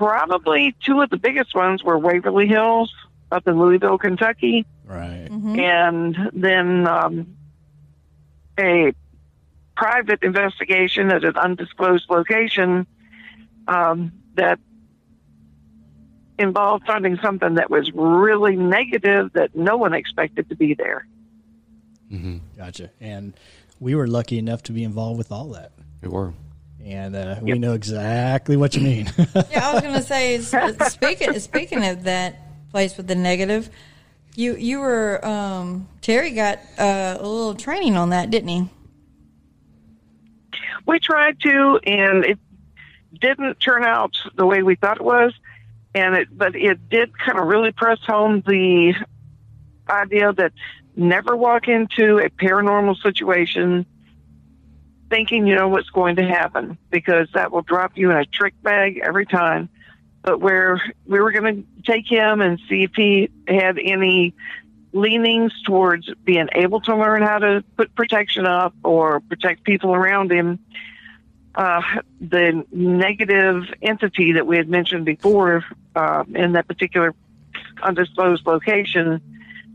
probably 0.00 0.74
two 0.82 1.02
of 1.02 1.10
the 1.10 1.18
biggest 1.18 1.54
ones 1.54 1.84
were 1.84 1.98
Waverly 1.98 2.46
Hills 2.46 2.90
up 3.30 3.46
in 3.46 3.58
Louisville, 3.60 3.98
Kentucky, 3.98 4.64
Right. 4.86 5.28
and 5.30 6.16
then 6.32 6.86
um, 6.86 7.36
a 8.58 8.94
private 9.76 10.22
investigation 10.22 11.10
at 11.10 11.22
an 11.22 11.36
undisclosed 11.36 12.08
location 12.08 12.86
um, 13.68 14.12
that 14.36 14.58
involved 16.38 16.86
finding 16.86 17.18
something 17.18 17.56
that 17.56 17.68
was 17.68 17.92
really 17.92 18.56
negative 18.56 19.30
that 19.34 19.54
no 19.54 19.76
one 19.76 19.92
expected 19.92 20.48
to 20.48 20.56
be 20.56 20.72
there. 20.72 21.06
Gotcha. 22.56 22.90
And 23.02 23.34
we 23.78 23.94
were 23.94 24.06
lucky 24.08 24.38
enough 24.38 24.62
to 24.64 24.72
be 24.72 24.82
involved 24.82 25.18
with 25.18 25.30
all 25.30 25.50
that. 25.50 25.72
We 26.02 26.08
were. 26.08 26.32
And 26.84 27.14
uh, 27.14 27.36
we 27.42 27.58
know 27.58 27.74
exactly 27.74 28.56
what 28.56 28.74
you 28.74 28.82
mean. 28.82 29.10
Yeah, 29.50 29.68
I 29.68 29.74
was 29.74 29.82
going 29.82 29.94
to 29.94 30.02
say. 30.02 30.40
Speaking 30.88 31.38
speaking 31.38 31.84
of 31.84 32.04
that 32.04 32.70
place 32.70 32.96
with 32.96 33.06
the 33.06 33.14
negative, 33.14 33.70
you 34.34 34.56
you 34.56 34.80
were 34.80 35.24
um, 35.24 35.88
Terry 36.00 36.30
got 36.30 36.58
uh, 36.78 37.16
a 37.18 37.26
little 37.26 37.54
training 37.54 37.96
on 37.96 38.10
that, 38.10 38.30
didn't 38.30 38.48
he? 38.48 38.68
We 40.86 40.98
tried 40.98 41.40
to, 41.40 41.80
and 41.84 42.24
it 42.24 42.38
didn't 43.20 43.60
turn 43.60 43.84
out 43.84 44.16
the 44.34 44.46
way 44.46 44.62
we 44.62 44.74
thought 44.74 44.96
it 44.96 45.04
was. 45.04 45.32
And 45.94 46.14
it, 46.14 46.28
but 46.36 46.54
it 46.54 46.88
did 46.88 47.16
kind 47.18 47.38
of 47.38 47.46
really 47.46 47.72
press 47.72 47.98
home 48.06 48.42
the 48.46 48.94
idea 49.88 50.32
that 50.32 50.52
never 50.96 51.36
walk 51.36 51.68
into 51.68 52.18
a 52.18 52.30
paranormal 52.30 53.00
situation 53.02 53.86
thinking 55.10 55.46
you 55.46 55.56
know 55.56 55.68
what's 55.68 55.90
going 55.90 56.16
to 56.16 56.24
happen 56.24 56.78
because 56.90 57.28
that 57.34 57.52
will 57.52 57.62
drop 57.62 57.92
you 57.96 58.10
in 58.10 58.16
a 58.16 58.24
trick 58.24 58.54
bag 58.62 59.00
every 59.02 59.26
time. 59.26 59.68
But 60.22 60.40
where 60.40 60.80
we 61.06 61.20
were 61.20 61.32
going 61.32 61.64
to 61.64 61.92
take 61.92 62.06
him 62.06 62.40
and 62.40 62.60
see 62.68 62.84
if 62.84 62.92
he 62.94 63.30
had 63.48 63.78
any 63.78 64.34
leanings 64.92 65.52
towards 65.64 66.12
being 66.24 66.48
able 66.54 66.80
to 66.82 66.96
learn 66.96 67.22
how 67.22 67.38
to 67.38 67.64
put 67.76 67.94
protection 67.94 68.46
up 68.46 68.74
or 68.84 69.20
protect 69.20 69.64
people 69.64 69.94
around 69.94 70.32
him. 70.32 70.58
Uh, 71.54 71.82
the 72.20 72.64
negative 72.70 73.64
entity 73.82 74.32
that 74.32 74.46
we 74.46 74.56
had 74.56 74.68
mentioned 74.68 75.04
before 75.04 75.64
uh, 75.96 76.24
in 76.34 76.52
that 76.52 76.68
particular 76.68 77.14
undisclosed 77.82 78.46
location 78.46 79.20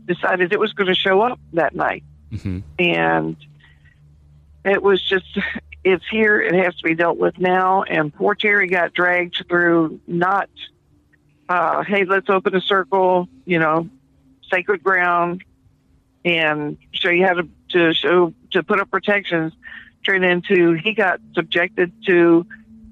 decided 0.06 0.52
it 0.52 0.60
was 0.60 0.72
going 0.72 0.86
to 0.86 0.94
show 0.94 1.20
up 1.20 1.38
that 1.52 1.74
night. 1.74 2.04
hmm 2.30 2.60
And 2.78 3.36
it 4.66 4.82
was 4.82 5.00
just, 5.02 5.38
it's 5.84 6.04
here, 6.10 6.40
it 6.40 6.54
has 6.54 6.74
to 6.76 6.82
be 6.82 6.94
dealt 6.94 7.18
with 7.18 7.38
now. 7.38 7.82
And 7.82 8.12
poor 8.12 8.34
Terry 8.34 8.68
got 8.68 8.92
dragged 8.92 9.44
through 9.48 10.00
not, 10.06 10.50
uh, 11.48 11.84
hey, 11.84 12.04
let's 12.04 12.28
open 12.28 12.54
a 12.54 12.60
circle, 12.60 13.28
you 13.44 13.58
know, 13.58 13.88
sacred 14.50 14.82
ground 14.82 15.44
and 16.24 16.76
show 16.92 17.10
you 17.10 17.24
how 17.24 17.34
to, 17.34 17.48
to 17.70 17.94
show 17.94 18.34
to 18.50 18.62
put 18.62 18.80
up 18.80 18.90
protections 18.90 19.52
turned 20.04 20.24
into 20.24 20.74
he 20.74 20.94
got 20.94 21.20
subjected 21.34 21.92
to 22.06 22.46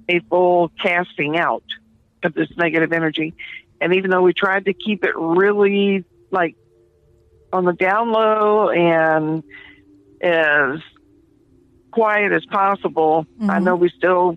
a 0.08 0.20
full 0.20 0.70
casting 0.80 1.36
out 1.36 1.64
of 2.22 2.34
this 2.34 2.48
negative 2.56 2.92
energy. 2.92 3.34
And 3.80 3.94
even 3.94 4.10
though 4.10 4.22
we 4.22 4.32
tried 4.32 4.66
to 4.66 4.72
keep 4.72 5.04
it 5.04 5.16
really 5.16 6.04
like 6.30 6.56
on 7.52 7.64
the 7.64 7.72
down 7.72 8.10
low 8.10 8.70
and 8.70 9.42
as 10.20 10.80
quiet 11.94 12.32
as 12.32 12.44
possible, 12.46 13.26
I 13.40 13.44
mm-hmm. 13.44 13.64
know 13.64 13.76
we 13.76 13.88
still 13.90 14.36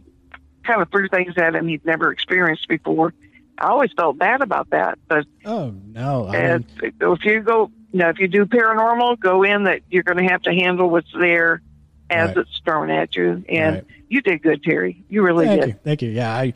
kind 0.63 0.81
of 0.81 0.91
threw 0.91 1.07
things 1.07 1.33
at 1.37 1.55
him 1.55 1.67
he'd 1.67 1.85
never 1.85 2.11
experienced 2.11 2.67
before. 2.67 3.13
I 3.57 3.69
always 3.69 3.91
felt 3.93 4.19
bad 4.19 4.41
about 4.41 4.69
that, 4.69 4.99
but 5.07 5.25
Oh 5.43 5.73
no! 5.87 6.27
I 6.27 6.59
mean, 6.59 6.65
if 6.81 7.25
you 7.25 7.41
go, 7.41 7.71
you 7.91 7.99
know, 7.99 8.09
if 8.09 8.19
you 8.19 8.27
do 8.27 8.45
paranormal, 8.45 9.19
go 9.19 9.43
in 9.43 9.63
that 9.63 9.81
you're 9.89 10.03
going 10.03 10.19
to 10.19 10.31
have 10.31 10.43
to 10.43 10.53
handle 10.53 10.89
what's 10.89 11.11
there 11.19 11.61
as 12.09 12.27
Right. 12.29 12.37
it's 12.37 12.61
thrown 12.63 12.91
at 12.91 13.15
you. 13.15 13.43
And 13.49 13.75
Right. 13.77 13.85
you 14.09 14.21
did 14.21 14.43
good, 14.43 14.61
Terry. 14.63 15.03
You 15.09 15.23
really 15.23 15.47
thank 15.47 15.61
did. 15.61 15.69
you, 15.69 15.75
thank 15.83 16.01
you. 16.03 16.09
Yeah, 16.11 16.31
I 16.31 16.53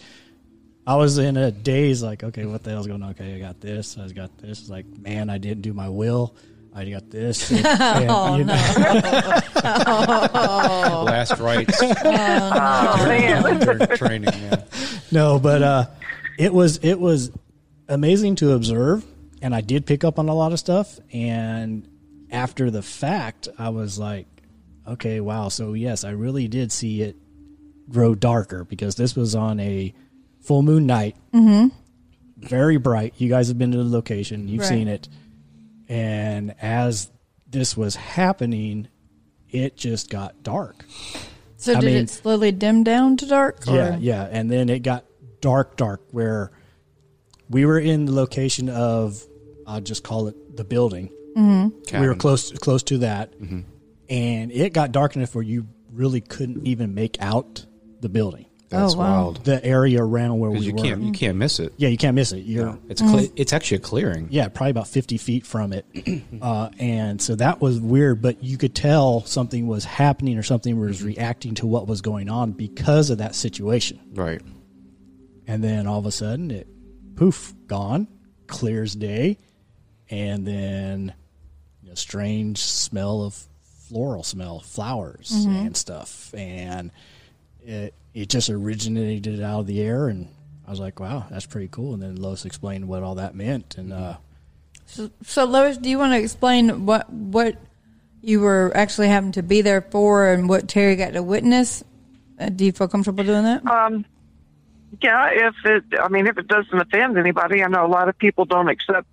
I 0.85 0.95
was 0.95 1.17
in 1.17 1.37
a 1.37 1.51
daze, 1.51 2.03
like, 2.03 2.23
okay, 2.23 2.45
what 2.45 2.63
the 2.63 2.71
hell's 2.71 2.87
going 2.87 3.01
on? 3.01 3.11
Okay, 3.11 3.35
I 3.35 3.39
got 3.39 3.59
this. 3.61 3.97
I 3.97 4.07
got 4.09 4.37
this. 4.37 4.61
It's 4.61 4.69
like, 4.69 4.85
man, 4.99 5.29
I 5.29 5.37
didn't 5.39 5.61
do 5.61 5.73
my 5.73 5.89
will. 5.89 6.35
I 6.73 6.85
got 6.89 7.09
this. 7.09 7.51
And, 7.65 8.09
Oh, 8.09 8.37
you 8.37 8.43
know, 8.45 8.53
Last 11.05 11.39
rites 11.39 11.77
Oh 11.81 13.05
man, 13.07 13.45
under 13.45 13.85
training. 13.97 14.29
Yeah. 14.33 14.63
no, 15.11 15.39
but 15.39 15.61
uh, 15.61 15.85
it 16.37 16.53
was 16.53 16.77
it 16.83 16.99
was 16.99 17.31
amazing 17.87 18.35
to 18.37 18.51
observe, 18.53 19.05
and 19.41 19.53
I 19.53 19.61
did 19.61 19.85
pick 19.85 20.03
up 20.03 20.17
on 20.19 20.29
a 20.29 20.33
lot 20.33 20.51
of 20.53 20.59
stuff. 20.59 20.99
And 21.13 21.87
after 22.31 22.71
the 22.71 22.81
fact, 22.81 23.47
I 23.57 23.69
was 23.69 23.99
like, 23.99 24.27
okay, 24.87 25.19
wow. 25.19 25.49
So 25.49 25.73
yes, 25.73 26.03
I 26.03 26.11
really 26.11 26.47
did 26.47 26.71
see 26.71 27.01
it 27.01 27.15
grow 27.89 28.15
darker 28.15 28.63
because 28.63 28.95
this 28.95 29.15
was 29.15 29.35
on 29.35 29.59
a 29.59 29.93
full 30.39 30.61
moon 30.63 30.85
night, 30.85 31.15
mm-hmm. 31.33 31.67
very 32.37 32.77
bright. 32.77 33.13
You 33.17 33.27
guys 33.29 33.49
have 33.49 33.57
been 33.57 33.71
to 33.71 33.77
the 33.77 33.83
location, 33.83 34.47
you've 34.47 34.61
Right. 34.61 34.69
seen 34.69 34.87
it, 34.87 35.07
and 35.91 36.55
as 36.61 37.11
this 37.49 37.75
was 37.75 37.95
happening, 37.97 38.87
it 39.49 39.75
just 39.75 40.09
got 40.09 40.41
dark. 40.41 40.85
So 41.57 41.73
I 41.73 41.81
did 41.81 41.85
mean- 41.85 42.03
it 42.03 42.09
slowly 42.09 42.53
dim 42.53 42.85
down 42.85 43.17
to 43.17 43.25
dark? 43.25 43.67
Or? 43.67 43.75
Yeah, 43.75 43.97
yeah, 43.97 44.27
and 44.31 44.49
then 44.49 44.69
it 44.69 44.79
got 44.79 45.05
dark, 45.41 45.75
dark. 45.75 46.01
Where 46.11 46.51
we 47.49 47.65
were 47.65 47.77
in 47.77 48.05
the 48.05 48.13
location 48.13 48.69
of, 48.69 49.21
I'll 49.67 49.81
just 49.81 50.03
call 50.03 50.27
it 50.27 50.55
the 50.55 50.63
building. 50.63 51.09
Mm-hmm. 51.35 51.99
We 51.99 52.07
were 52.07 52.15
close, 52.15 52.51
close 52.53 52.83
to 52.83 52.99
that, 52.99 53.37
mm-hmm. 53.37 53.61
and 54.09 54.51
it 54.51 54.71
got 54.71 54.93
dark 54.93 55.17
enough 55.17 55.35
where 55.35 55.43
you 55.43 55.67
really 55.91 56.21
couldn't 56.21 56.65
even 56.67 56.93
make 56.95 57.21
out 57.21 57.65
the 57.99 58.07
building, 58.07 58.45
That's 58.71 58.95
Oh, 58.95 58.97
wow. 58.99 59.23
wild. 59.25 59.43
the 59.43 59.63
area 59.65 60.01
around 60.01 60.39
where 60.39 60.49
we 60.49 60.55
Because 60.59 60.67
you 60.67 60.73
were. 60.73 60.83
can't 60.83 61.01
you 61.01 61.11
can't 61.11 61.37
miss 61.37 61.59
it. 61.59 61.73
Yeah, 61.75 61.89
you 61.89 61.97
can't 61.97 62.15
miss 62.15 62.31
it. 62.31 62.39
You're 62.39 62.79
It's 62.87 63.01
mm. 63.01 63.11
cle- 63.11 63.33
it's 63.35 63.51
actually 63.51 63.77
a 63.77 63.81
clearing. 63.81 64.29
yeah, 64.31 64.47
probably 64.47 64.71
about 64.71 64.87
50 64.87 65.17
feet 65.17 65.45
from 65.45 65.73
it. 65.73 65.85
Uh, 66.41 66.69
and 66.79 67.21
so 67.21 67.35
that 67.35 67.61
was 67.61 67.79
weird, 67.79 68.19
but 68.19 68.43
you 68.43 68.57
could 68.57 68.73
tell 68.73 69.23
something 69.25 69.67
was 69.67 69.85
happening 69.85 70.39
or 70.39 70.43
something 70.43 70.79
was 70.79 70.97
mm-hmm. 70.97 71.07
reacting 71.07 71.53
to 71.53 71.67
what 71.67 71.87
was 71.87 72.01
going 72.01 72.29
on 72.29 72.51
because 72.51 73.11
of 73.11 73.19
that 73.19 73.35
situation. 73.35 73.99
Right. 74.13 74.41
And 75.45 75.63
then 75.63 75.85
all 75.85 75.99
of 75.99 76.07
a 76.07 76.11
sudden 76.11 76.49
it 76.49 76.67
poof, 77.15 77.53
gone, 77.67 78.07
clear 78.47 78.81
as 78.81 78.95
day. 78.95 79.37
And 80.09 80.47
then 80.47 81.13
a 81.91 81.95
strange 81.95 82.57
smell 82.59 83.21
of 83.21 83.35
floral 83.89 84.23
smell, 84.23 84.61
flowers 84.61 85.31
mm-hmm. 85.31 85.67
and 85.67 85.77
stuff. 85.77 86.33
And 86.33 86.91
it, 87.59 87.93
it 88.13 88.29
just 88.29 88.49
originated 88.49 89.41
out 89.41 89.61
of 89.61 89.67
the 89.67 89.81
air. 89.81 90.07
And 90.07 90.27
I 90.67 90.71
was 90.71 90.79
like, 90.79 90.99
wow, 90.99 91.25
that's 91.29 91.45
pretty 91.45 91.67
cool. 91.69 91.93
And 91.93 92.01
then 92.03 92.15
Lois 92.15 92.45
explained 92.45 92.87
what 92.87 93.03
all 93.03 93.15
that 93.15 93.35
meant. 93.35 93.77
And, 93.77 93.93
uh, 93.93 94.17
So, 94.85 95.09
so 95.23 95.45
Lois, 95.45 95.77
do 95.77 95.89
you 95.89 95.97
want 95.97 96.13
to 96.13 96.19
explain 96.19 96.85
what 96.85 97.09
what 97.09 97.55
you 98.21 98.39
were 98.41 98.71
actually 98.75 99.07
having 99.07 99.31
to 99.31 99.41
be 99.41 99.61
there 99.61 99.81
for 99.81 100.31
and 100.31 100.47
what 100.47 100.67
Terry 100.67 100.95
got 100.95 101.13
to 101.13 101.23
witness? 101.23 101.83
Uh, 102.39 102.49
do 102.49 102.65
you 102.65 102.71
feel 102.71 102.87
comfortable 102.87 103.23
doing 103.23 103.43
that? 103.43 103.65
um, 103.65 104.05
yeah. 105.01 105.29
If 105.31 105.55
it, 105.63 105.83
I 105.99 106.09
mean, 106.09 106.27
if 106.27 106.37
it 106.37 106.47
doesn't 106.47 106.77
offend 106.77 107.17
anybody, 107.17 107.63
I 107.63 107.67
know 107.67 107.85
a 107.85 107.87
lot 107.87 108.09
of 108.09 108.17
people 108.17 108.45
don't 108.45 108.67
accept 108.67 109.07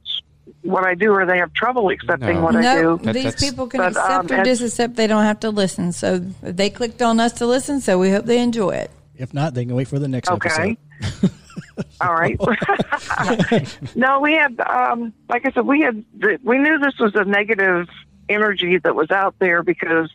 what 0.62 0.86
I 0.86 0.94
do, 0.94 1.12
or 1.12 1.26
they 1.26 1.38
have 1.38 1.52
trouble 1.52 1.88
accepting 1.90 2.34
No. 2.36 2.42
what 2.42 2.56
I 2.56 2.80
do. 2.80 2.98
That- 3.02 3.14
these 3.14 3.34
people 3.36 3.66
can 3.66 3.80
But, 3.80 3.88
accept 3.96 4.30
um, 4.32 4.40
or 4.40 4.44
disaccept. 4.44 4.96
They 4.96 5.06
don't 5.06 5.24
have 5.24 5.40
to 5.40 5.50
listen. 5.50 5.92
So 5.92 6.18
they 6.42 6.70
clicked 6.70 7.02
on 7.02 7.20
us 7.20 7.32
to 7.34 7.46
listen. 7.46 7.80
So 7.80 7.98
we 7.98 8.10
hope 8.10 8.24
they 8.26 8.40
enjoy 8.40 8.70
it. 8.70 8.90
if 9.16 9.34
not, 9.34 9.52
they 9.54 9.64
can 9.64 9.74
wait 9.74 9.88
for 9.88 9.98
the 9.98 10.06
next 10.08 10.30
Okay. 10.30 10.76
episode. 11.00 11.30
All 12.00 12.14
right. 12.14 12.38
no, 13.96 14.20
we 14.20 14.32
had, 14.34 14.58
um, 14.60 15.12
like 15.28 15.46
I 15.46 15.50
said, 15.52 15.64
we 15.66 15.80
had, 15.80 16.04
we 16.42 16.58
knew 16.58 16.78
this 16.78 16.96
was 16.98 17.12
a 17.14 17.24
negative 17.24 17.88
energy 18.28 18.78
that 18.78 18.94
was 18.94 19.10
out 19.10 19.34
there 19.38 19.62
because 19.62 20.10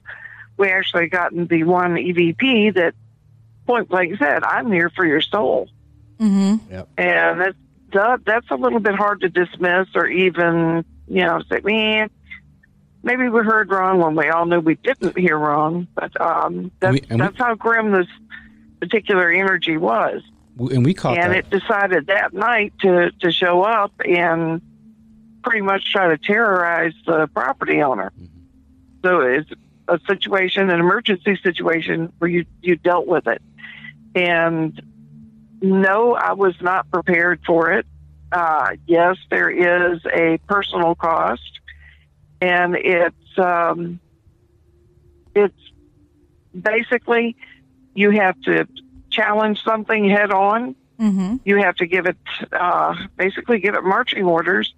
we 0.57 0.69
actually 0.69 1.07
gotten 1.07 1.47
the 1.47 1.63
one 1.63 1.95
EVP 1.95 2.75
that 2.75 2.93
point 3.65 3.89
blank 3.89 4.17
said, 4.19 4.43
"I'm 4.43 4.71
here 4.71 4.89
for 4.89 5.05
your 5.05 5.21
soul," 5.21 5.67
Yep. 6.19 6.89
and 6.97 7.41
that's 7.41 7.57
that, 7.93 8.21
that's 8.25 8.49
a 8.51 8.55
little 8.55 8.79
bit 8.79 8.95
hard 8.95 9.21
to 9.21 9.29
dismiss 9.29 9.87
or 9.95 10.07
even 10.07 10.85
you 11.07 11.21
know 11.23 11.41
say, 11.49 11.61
man. 11.63 12.09
Maybe 13.05 13.27
we 13.27 13.41
heard 13.41 13.69
wrong 13.69 13.99
when 13.99 14.15
we 14.15 14.29
all 14.29 14.45
knew 14.45 14.61
we 14.61 14.75
didn't 14.75 15.17
hear 15.17 15.37
wrong, 15.37 15.87
but 15.93 16.19
um, 16.21 16.71
that's, 16.79 16.93
We- 16.93 17.03
and 17.09 17.21
we- 17.21 17.27
how 17.35 17.53
grim 17.55 17.91
this 17.91 18.07
particular 18.79 19.29
energy 19.29 19.75
was 19.75 20.21
And 20.57 20.85
we 20.85 20.93
caught 20.93 21.17
and 21.17 21.33
that. 21.33 21.39
it 21.39 21.49
decided 21.49 22.07
that 22.07 22.33
night 22.33 22.73
to 22.79 23.11
to 23.19 23.31
show 23.31 23.61
up 23.63 23.91
and 24.05 24.61
pretty 25.43 25.59
much 25.61 25.91
try 25.91 26.07
to 26.09 26.17
terrorize 26.17 26.93
the 27.05 27.27
property 27.27 27.81
owner. 27.81 28.13
So 29.03 29.19
it's 29.19 29.49
a 29.89 29.99
situation, 30.07 30.69
an 30.69 30.79
emergency 30.79 31.37
situation 31.43 32.13
where 32.19 32.29
you 32.29 32.45
you 32.61 32.77
dealt 32.77 33.05
with 33.05 33.27
it. 33.27 33.41
And 34.15 34.81
no, 35.63 36.13
I 36.13 36.33
was 36.33 36.53
not 36.61 36.91
prepared 36.91 37.39
for 37.45 37.71
it. 37.71 37.87
Uh, 38.31 38.71
yes, 38.85 39.17
there 39.29 39.49
is 39.49 40.01
a 40.13 40.37
personal 40.47 40.93
cost, 40.93 41.59
and 42.41 42.75
it's 42.75 43.37
um, 43.37 43.99
it's 45.33 45.57
basically 46.59 47.35
you 47.95 48.11
have 48.11 48.39
to 48.41 48.67
challenge 49.09 49.63
something 49.63 50.09
head 50.09 50.31
on 50.31 50.75
Mm-hmm. 50.99 51.37
you 51.43 51.57
have 51.57 51.75
to 51.77 51.87
give 51.87 52.05
it 52.05 52.17
uh, 52.51 52.95
basically 53.17 53.59
give 53.59 53.73
it 53.73 53.83
marching 53.83 54.25
orders 54.25 54.75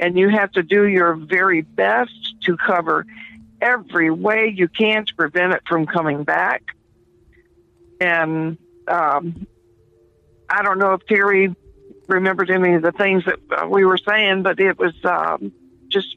and 0.00 0.18
you 0.18 0.28
have 0.28 0.50
to 0.52 0.62
do 0.64 0.88
your 0.88 1.14
very 1.14 1.60
best 1.60 2.34
to 2.42 2.56
cover 2.56 3.06
every 3.60 4.10
way 4.10 4.52
you 4.54 4.66
can 4.66 5.06
to 5.06 5.14
prevent 5.14 5.52
it 5.52 5.62
from 5.68 5.86
coming 5.86 6.24
back 6.24 6.74
and 8.00 8.58
um, 8.88 9.46
i 10.52 10.62
don't 10.62 10.78
know 10.78 10.92
if 10.92 11.06
terry 11.06 11.54
remembered 12.08 12.50
any 12.50 12.74
of 12.74 12.82
the 12.82 12.92
things 12.92 13.24
that 13.24 13.38
uh, 13.50 13.66
we 13.66 13.84
were 13.84 13.98
saying 13.98 14.42
but 14.42 14.60
it 14.60 14.78
was 14.78 14.94
um, 15.04 15.52
just 15.88 16.16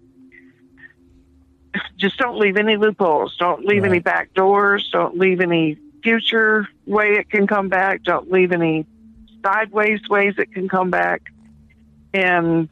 just 1.98 2.18
don't 2.18 2.38
leave 2.38 2.58
any 2.58 2.78
loopholes 2.78 3.36
don't 3.38 3.66
leave 3.66 3.84
any 3.84 4.00
back 4.00 4.34
doors 4.34 4.90
don't 4.92 5.18
leave 5.18 5.42
any 5.42 5.78
future 6.04 6.68
way 6.86 7.14
it 7.14 7.30
can 7.30 7.48
come 7.48 7.70
back 7.70 8.04
don't 8.04 8.32
leave 8.32 8.52
any 8.52 8.86
sideways 9.46 10.02
ways 10.10 10.36
it 10.38 10.52
can 10.52 10.68
come 10.68 10.90
back. 10.90 11.22
And 12.14 12.70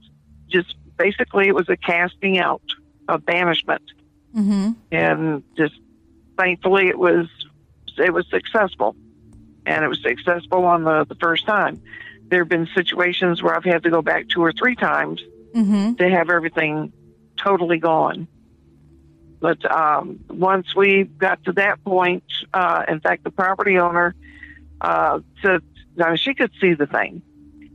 just 0.50 0.76
basically, 0.98 1.48
it 1.48 1.56
was 1.56 1.70
a 1.70 1.78
casting 1.78 2.40
out 2.40 2.62
of 3.08 3.26
banishment. 3.26 3.84
Mm-hmm. 4.36 4.72
And 4.92 5.44
just 5.56 5.76
thankfully, 6.38 6.88
it 6.88 6.98
was 6.98 7.28
it 7.98 8.14
was 8.14 8.26
successful, 8.30 8.96
and 9.66 9.84
it 9.84 9.88
was 9.88 10.02
successful 10.02 10.66
on 10.66 10.84
the 10.84 11.06
the 11.06 11.16
first 11.16 11.46
time. 11.46 11.82
There 12.30 12.40
have 12.40 12.50
been 12.50 12.68
situations 12.74 13.44
where 13.44 13.56
I've 13.56 13.64
had 13.66 13.84
to 13.84 13.90
go 13.90 14.02
back 14.02 14.28
two 14.30 14.42
or 14.42 14.52
three 14.52 14.76
times 14.76 15.22
Mm-hmm. 15.54 15.94
to 15.96 16.10
have 16.10 16.32
everything 16.32 16.92
totally 17.38 17.78
gone. 17.78 18.28
But 19.40 19.64
um, 19.72 20.20
once 20.28 20.76
we 20.76 21.04
got 21.04 21.44
to 21.44 21.52
that 21.54 21.84
point, 21.84 22.24
uh, 22.52 22.86
in 22.88 23.02
fact, 23.02 23.24
the 23.24 23.30
property 23.30 23.78
owner 23.78 24.16
uh, 24.82 25.20
said, 25.44 25.62
"Now 25.96 26.16
she 26.16 26.34
could 26.34 26.50
see 26.60 26.74
the 26.74 26.88
thing," 26.88 27.22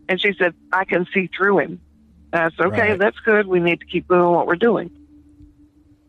and 0.09 0.21
she 0.21 0.33
said, 0.33 0.55
"I 0.73 0.85
can 0.87 1.07
see 1.15 1.29
through 1.29 1.59
him." 1.61 1.81
And 2.33 2.43
I 2.43 2.51
said, 2.57 2.67
"Okay, 2.67 2.91
Right. 2.91 2.99
that's 2.99 3.21
good. 3.21 3.47
We 3.47 3.61
need 3.61 3.79
to 3.79 3.87
keep 3.87 4.09
doing 4.09 4.29
what 4.33 4.49
we're 4.49 4.57
doing." 4.57 4.91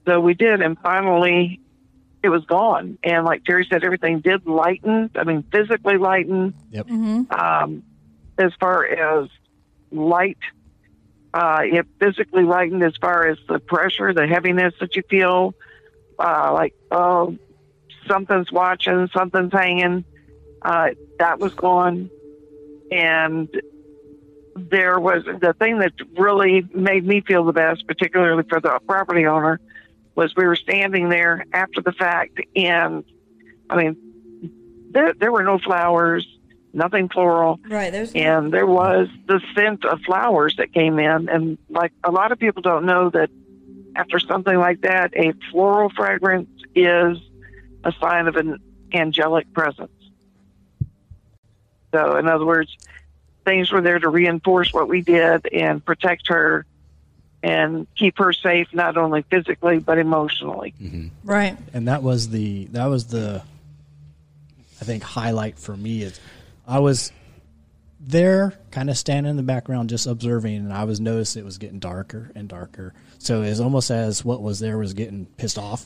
So 0.08 0.20
we 0.20 0.34
did, 0.34 0.62
and 0.62 0.76
finally, 0.80 1.60
it 2.22 2.30
was 2.30 2.44
gone. 2.46 2.98
And 3.04 3.26
like 3.26 3.44
Terry 3.44 3.68
said, 3.72 3.84
everything 3.84 4.20
did 4.20 4.46
lighten. 4.46 5.10
I 5.16 5.24
mean, 5.24 5.44
physically 5.52 5.98
lighten 5.98 6.54
Mm-hmm. 6.84 7.32
um, 7.32 7.84
as 8.38 8.52
far 8.60 8.86
as 8.86 9.30
light 9.92 10.38
Uh, 11.32 11.60
it 11.64 11.86
physically 12.00 12.44
lightened 12.44 12.84
as 12.84 12.94
far 13.00 13.28
as 13.28 13.38
the 13.48 13.60
pressure, 13.60 14.14
the 14.14 14.26
heaviness 14.26 14.74
that 14.80 14.96
you 14.96 15.04
feel, 15.10 15.54
uh, 16.18 16.52
like 16.54 16.74
oh, 16.90 17.38
something's 18.08 18.52
watching, 18.52 19.08
something's 19.16 19.54
hanging. 19.54 20.04
Uh, 20.62 20.90
that 21.20 21.40
was 21.40 21.54
gone, 21.54 22.10
and 22.92 23.48
there 24.56 25.00
was 25.00 25.24
the 25.26 25.54
thing 25.54 25.80
that 25.80 25.94
really 26.18 26.66
made 26.74 27.06
me 27.06 27.22
feel 27.22 27.46
the 27.46 27.54
best, 27.54 27.86
particularly 27.88 28.44
for 28.50 28.60
the 28.60 28.80
property 28.88 29.28
owner, 29.28 29.60
was 30.20 30.36
we 30.36 30.46
were 30.46 30.58
standing 30.58 31.08
there 31.08 31.46
after 31.54 31.82
the 31.82 31.94
fact, 31.94 32.42
and 32.54 33.06
I 33.70 33.78
mean, 33.78 33.96
there 34.92 35.14
there 35.14 35.32
were 35.32 35.44
no 35.44 35.60
flowers, 35.60 36.28
nothing 36.74 37.08
floral, 37.08 37.60
Right. 37.68 37.90
There's 37.90 38.12
and 38.14 38.52
there 38.52 38.68
was 38.68 39.08
the 39.28 39.40
scent 39.56 39.86
of 39.86 40.02
flowers 40.02 40.58
that 40.58 40.74
came 40.74 41.00
in, 41.00 41.30
and 41.30 41.58
like 41.70 41.94
a 42.04 42.12
lot 42.12 42.34
of 42.34 42.40
people 42.40 42.62
don't 42.62 42.86
know 42.86 43.10
that 43.12 43.30
after 43.96 44.20
something 44.20 44.58
like 44.58 44.82
that, 44.82 45.14
a 45.16 45.34
floral 45.52 45.90
fragrance 45.90 46.50
is 46.76 47.18
a 47.86 47.94
sign 48.02 48.28
of 48.28 48.36
an 48.36 48.58
angelic 48.94 49.52
presence. 49.54 49.92
So, 51.94 52.18
in 52.18 52.28
other 52.28 52.46
words, 52.46 52.76
things 53.46 53.72
were 53.72 53.82
there 53.82 54.00
to 54.00 54.10
reinforce 54.10 54.74
what 54.74 54.90
we 54.90 55.02
did 55.02 55.48
and 55.48 55.84
protect 55.84 56.28
her 56.28 56.66
and 57.42 57.88
keep 57.96 58.18
her 58.18 58.34
safe, 58.34 58.68
not 58.74 58.98
only 58.98 59.24
physically 59.24 59.80
but 59.80 59.98
emotionally. 59.98 60.74
Mm-hmm. 60.82 61.08
right. 61.24 61.58
and 61.74 61.88
that 61.88 62.04
was 62.04 62.30
the 62.30 62.66
that 62.68 62.86
was 62.86 63.08
the 63.08 63.44
I 64.82 64.86
think 64.86 65.04
highlight 65.04 65.60
for 65.60 65.76
me 65.76 66.04
is 66.04 66.20
I 66.68 66.80
was 66.80 67.12
there 68.00 68.54
kind 68.72 68.90
of 68.90 68.98
standing 68.98 69.30
in 69.30 69.38
the 69.38 69.44
background 69.44 69.90
just 69.90 70.08
observing 70.08 70.58
and 70.58 70.74
I 70.74 70.86
was 70.86 71.00
noticed 71.00 71.36
it 71.36 71.44
was 71.44 71.58
getting 71.58 71.80
darker 71.80 72.32
and 72.34 72.48
darker. 72.48 72.94
So 73.18 73.42
it's 73.42 73.60
almost 73.60 73.92
as 73.92 74.24
what 74.24 74.42
was 74.42 74.60
there 74.60 74.78
was 74.78 74.94
getting 74.94 75.26
pissed 75.26 75.58
off. 75.58 75.86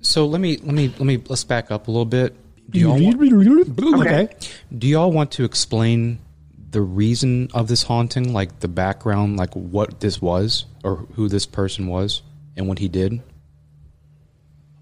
So 0.00 0.26
let 0.26 0.40
me 0.40 0.56
let 0.56 0.74
me 0.74 0.88
let 0.88 1.02
me 1.02 1.22
let's 1.28 1.44
back 1.44 1.70
up 1.70 1.86
a 1.86 1.90
little 1.90 2.04
bit. 2.04 2.34
Do 2.68 2.78
y'all 2.78 3.00
want, 3.00 4.06
okay. 4.06 4.28
do 4.76 4.86
y'all 4.86 5.12
want 5.12 5.32
to 5.32 5.44
explain 5.44 6.18
the 6.72 6.80
reason 6.82 7.48
of 7.54 7.68
this 7.68 7.84
haunting, 7.84 8.32
like 8.32 8.60
the 8.60 8.68
background, 8.68 9.36
like 9.36 9.54
what 9.54 10.00
this 10.00 10.20
was 10.20 10.64
or 10.82 10.96
who 11.14 11.28
this 11.28 11.46
person 11.46 11.86
was 11.86 12.22
and 12.56 12.66
what 12.66 12.78
he 12.80 12.88
did? 12.88 13.22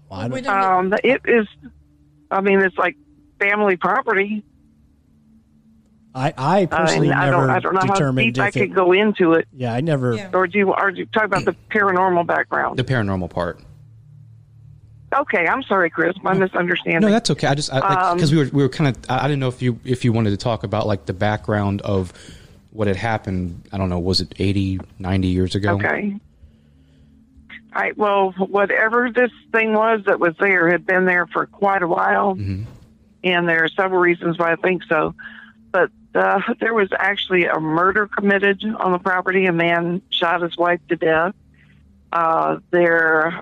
Well, 0.09 0.19
I, 0.21 0.27
We 0.27 0.41
don't, 0.41 0.61
don't- 0.61 0.93
Um, 0.93 0.99
it 1.03 1.21
is, 1.25 1.47
I 2.31 2.41
mean, 2.41 2.59
it's 2.61 2.77
like 2.77 2.97
family 3.39 3.77
property. 3.77 4.43
I, 6.13 6.33
I 6.37 6.65
personally 6.65 7.09
I, 7.11 7.27
I 7.27 7.29
never 7.29 7.47
don't, 7.47 7.49
I 7.49 7.59
don't 7.59 7.73
know 7.73 7.79
how 7.81 7.93
determined 7.93 8.33
deep 8.33 8.43
I 8.43 8.47
if 8.47 8.53
could 8.53 8.61
it, 8.63 8.73
go 8.73 8.91
into 8.91 9.33
it. 9.33 9.47
Yeah, 9.53 9.73
I 9.73 9.79
never. 9.79 10.15
Yeah. 10.15 10.29
Or 10.33 10.45
do 10.45 10.57
you, 10.57 10.73
are 10.73 10.89
you 10.89 11.05
talking 11.05 11.27
about 11.27 11.45
the 11.45 11.55
paranormal 11.69 12.25
background? 12.27 12.77
The 12.77 12.83
paranormal 12.83 13.29
part. 13.29 13.61
Okay, 15.13 15.45
I'm 15.45 15.61
sorry, 15.63 15.89
Chris. 15.89 16.15
My 16.23 16.33
misunderstanding. 16.33 17.01
No, 17.01 17.09
that's 17.09 17.29
okay. 17.31 17.47
I 17.47 17.55
just 17.55 17.71
Um, 17.73 18.15
because 18.15 18.31
we 18.31 18.37
were 18.37 18.49
we 18.53 18.63
were 18.63 18.69
kind 18.69 18.95
of 18.95 19.09
I 19.09 19.19
I 19.19 19.27
didn't 19.27 19.39
know 19.39 19.49
if 19.49 19.61
you 19.61 19.79
if 19.83 20.05
you 20.05 20.13
wanted 20.13 20.29
to 20.31 20.37
talk 20.37 20.63
about 20.63 20.87
like 20.87 21.05
the 21.05 21.13
background 21.13 21.81
of 21.81 22.13
what 22.71 22.87
had 22.87 22.95
happened. 22.95 23.63
I 23.73 23.77
don't 23.77 23.89
know. 23.89 23.99
Was 23.99 24.21
it 24.21 24.33
80, 24.39 24.79
90 24.99 25.27
years 25.27 25.55
ago? 25.55 25.73
Okay. 25.75 26.15
All 27.75 27.81
right. 27.81 27.97
Well, 27.97 28.31
whatever 28.37 29.11
this 29.13 29.31
thing 29.51 29.73
was 29.73 30.01
that 30.05 30.19
was 30.19 30.35
there 30.39 30.69
had 30.71 30.85
been 30.85 31.05
there 31.05 31.27
for 31.27 31.45
quite 31.45 31.83
a 31.83 31.87
while, 31.87 32.35
Mhm. 32.35 32.63
and 33.23 33.47
there 33.49 33.63
are 33.65 33.69
several 33.69 33.99
reasons 33.99 34.37
why 34.37 34.51
I 34.53 34.55
think 34.55 34.83
so. 34.89 35.13
But 35.71 35.89
uh, 36.15 36.39
there 36.59 36.73
was 36.73 36.89
actually 36.97 37.45
a 37.45 37.59
murder 37.59 38.07
committed 38.07 38.63
on 38.79 38.91
the 38.93 38.99
property. 38.99 39.45
A 39.45 39.53
man 39.53 40.01
shot 40.09 40.41
his 40.41 40.55
wife 40.57 40.79
to 40.89 40.95
death. 40.95 41.33
Uh, 42.13 42.57
there 42.71 43.41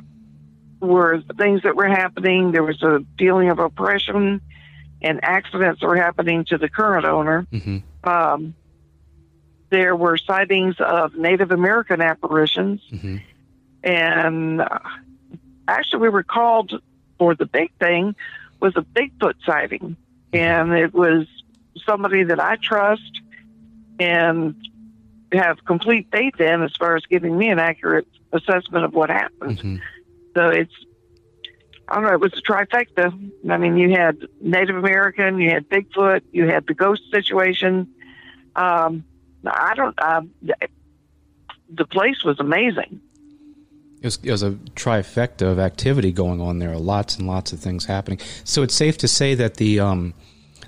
were 0.79 1.21
things 1.37 1.63
that 1.63 1.75
were 1.75 1.87
happening. 1.87 2.51
There 2.51 2.63
was 2.63 2.81
a 2.83 3.03
feeling 3.17 3.49
of 3.49 3.59
oppression 3.59 4.41
and 5.01 5.19
accidents 5.23 5.81
were 5.81 5.95
happening 5.95 6.45
to 6.45 6.57
the 6.57 6.67
current 6.69 7.05
owner. 7.05 7.47
Mhm. 7.51 7.83
Um, 8.03 8.53
there 9.69 9.95
were 9.95 10.17
sightings 10.17 10.75
of 10.79 11.15
Native 11.15 11.51
American 11.51 12.01
apparitions, 12.01 12.81
Mhm. 12.91 13.21
and 13.83 14.61
uh, 14.61 14.79
actually, 15.67 15.99
we 15.99 16.09
were 16.09 16.23
called 16.23 16.81
for 17.17 17.35
the 17.35 17.45
big 17.45 17.71
thing 17.79 18.15
was 18.59 18.73
a 18.75 18.81
Bigfoot 18.81 19.35
sighting, 19.45 19.95
and 20.33 20.73
it 20.73 20.93
was 20.93 21.27
somebody 21.85 22.23
that 22.23 22.39
I 22.41 22.57
trust 22.57 23.21
and 23.99 24.55
have 25.31 25.63
complete 25.65 26.07
faith 26.11 26.39
in 26.41 26.61
as 26.63 26.75
far 26.77 26.95
as 26.97 27.05
giving 27.05 27.37
me 27.37 27.49
an 27.49 27.59
accurate 27.59 28.07
assessment 28.33 28.83
of 28.85 28.93
what 28.93 29.09
happened. 29.09 29.59
Mhm. 29.59 29.81
So 30.35 30.49
it's, 30.49 30.73
I 31.87 31.95
don't 31.95 32.03
know, 32.03 32.13
it 32.13 32.19
was 32.19 32.33
a 32.33 32.41
trifecta. 32.41 33.31
I 33.49 33.57
mean, 33.57 33.77
you 33.77 33.91
had 33.91 34.17
Native 34.41 34.75
American, 34.75 35.39
you 35.39 35.49
had 35.49 35.67
Bigfoot, 35.69 36.21
you 36.31 36.47
had 36.47 36.67
the 36.67 36.73
ghost 36.73 37.01
situation. 37.11 37.87
Um, 38.55 39.03
I 39.45 39.73
don't, 39.75 39.97
uh, 39.99 40.21
the 41.69 41.85
place 41.85 42.23
was 42.23 42.39
amazing. 42.39 43.01
It 44.01 44.05
was, 44.05 44.19
it 44.23 44.31
was 44.31 44.43
a 44.43 44.51
trifecta 44.75 45.43
of 45.43 45.59
activity 45.59 46.11
going 46.11 46.39
on 46.39 46.59
there. 46.59 46.77
Lots 46.77 47.17
and 47.17 47.27
lots 47.27 47.51
of 47.51 47.59
things 47.59 47.85
happening. 47.85 48.19
So 48.43 48.63
it's 48.63 48.75
safe 48.75 48.97
to 48.99 49.07
say 49.07 49.35
that 49.35 49.55
the 49.55 49.81
um, 49.81 50.13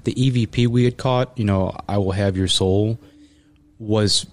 the 0.03 0.13
EVP 0.13 0.67
we 0.67 0.83
had 0.83 0.97
caught, 0.97 1.37
you 1.37 1.45
know, 1.45 1.75
I 1.87 1.97
will 1.97 2.11
have 2.11 2.35
your 2.35 2.49
soul, 2.49 2.99
was. 3.79 4.25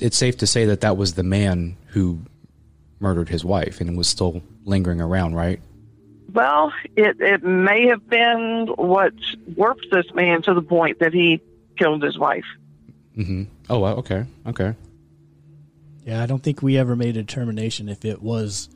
It's 0.00 0.16
safe 0.16 0.38
to 0.38 0.46
say 0.46 0.64
that 0.64 0.80
that 0.80 0.96
was 0.96 1.14
the 1.14 1.22
man 1.22 1.76
who 1.88 2.22
murdered 3.02 3.28
his 3.28 3.44
wife 3.44 3.80
and 3.80 3.96
was 3.98 4.08
still 4.08 4.42
lingering 4.64 5.00
around, 5.00 5.34
right? 5.34 5.60
Well, 6.32 6.72
it, 6.96 7.20
it 7.20 7.42
may 7.42 7.88
have 7.88 8.08
been 8.08 8.68
what 8.76 9.12
warped 9.56 9.86
this 9.90 10.06
man 10.14 10.40
to 10.42 10.54
the 10.54 10.62
point 10.62 11.00
that 11.00 11.12
he 11.12 11.42
killed 11.76 12.02
his 12.02 12.18
wife. 12.18 12.46
Mm-hmm. 13.16 13.44
Oh, 13.68 13.84
okay, 13.84 14.24
okay. 14.46 14.74
Yeah, 16.04 16.22
I 16.22 16.26
don't 16.26 16.42
think 16.42 16.62
we 16.62 16.78
ever 16.78 16.96
made 16.96 17.16
a 17.16 17.22
determination 17.22 17.88
if 17.88 18.04
it 18.04 18.22
was 18.22 18.70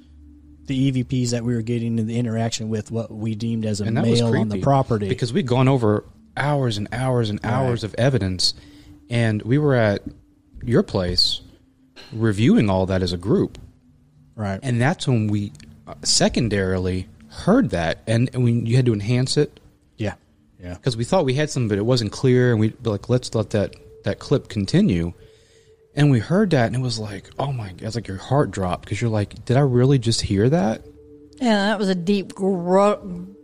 the 0.67 0.93
EVPs 0.93 1.31
that 1.31 1.45
we 1.45 1.55
were 1.55 1.63
getting 1.63 1.99
in 1.99 2.07
the 2.07 2.19
interaction 2.19 2.69
with 2.69 2.91
what 2.91 3.11
we 3.11 3.35
deemed 3.35 3.65
as 3.65 3.81
a 3.81 3.85
and 3.85 3.97
that 3.97 4.07
was 4.07 4.21
male 4.21 4.37
on 4.37 4.49
the 4.49 4.61
property. 4.61 5.09
because 5.09 5.33
we'd 5.33 5.47
gone 5.47 5.69
over 5.69 6.05
hours 6.37 6.77
and 6.77 6.89
hours 6.93 7.31
and 7.31 7.41
hours 7.45 7.85
of 7.85 7.95
evidence, 7.95 8.53
and 9.09 9.41
we 9.43 9.57
were 9.59 9.75
at 9.75 10.03
your 10.63 10.83
place 10.83 11.41
reviewing 12.13 12.69
all 12.69 12.87
that 12.87 13.03
as 13.03 13.13
a 13.13 13.17
group, 13.17 13.59
right. 14.37 14.61
and 14.63 14.81
that's 14.81 15.09
when 15.09 15.27
we 15.27 15.53
uh, 15.87 15.95
secondarily 16.05 17.09
heard 17.29 17.71
that, 17.71 18.03
and, 18.07 18.31
and 18.33 18.45
we 18.45 18.53
you 18.53 18.77
had 18.77 18.87
to 18.87 18.93
enhance 18.93 19.37
it 19.37 19.59
yeah. 19.97 20.15
Yeah. 20.63 20.75
because 20.75 20.97
we 20.97 21.05
thought 21.05 21.25
we 21.25 21.35
had 21.35 21.51
some, 21.51 21.69
but 21.69 21.79
it 21.79 21.85
wasn't 21.85 22.13
clear, 22.13 22.53
and 22.53 22.61
we 22.61 22.69
be 22.71 22.91
like 22.91 23.09
let's 23.09 23.35
let 23.35 23.51
that 23.51 23.75
that 24.05 24.19
clip 24.19 24.49
continue. 24.49 25.13
And 25.95 26.11
we 26.11 26.19
heard 26.19 26.51
that, 26.51 26.67
and 26.67 26.77
it 26.77 26.81
was 26.81 26.99
like, 26.99 27.31
oh 27.39 27.53
my! 27.53 27.69
God, 27.69 27.83
it's 27.83 27.95
like 27.95 28.07
your 28.07 28.19
heart 28.19 28.51
dropped 28.51 28.85
because 28.85 29.01
you're 29.01 29.11
like, 29.11 29.47
did 29.47 29.57
I 29.57 29.61
really 29.61 29.99
just 29.99 30.21
hear 30.21 30.49
that? 30.51 30.83
Yeah, 31.41 31.69
that 31.69 31.79
was 31.79 31.89
a 31.89 31.95
deep 31.95 32.35
gru- 32.35 33.35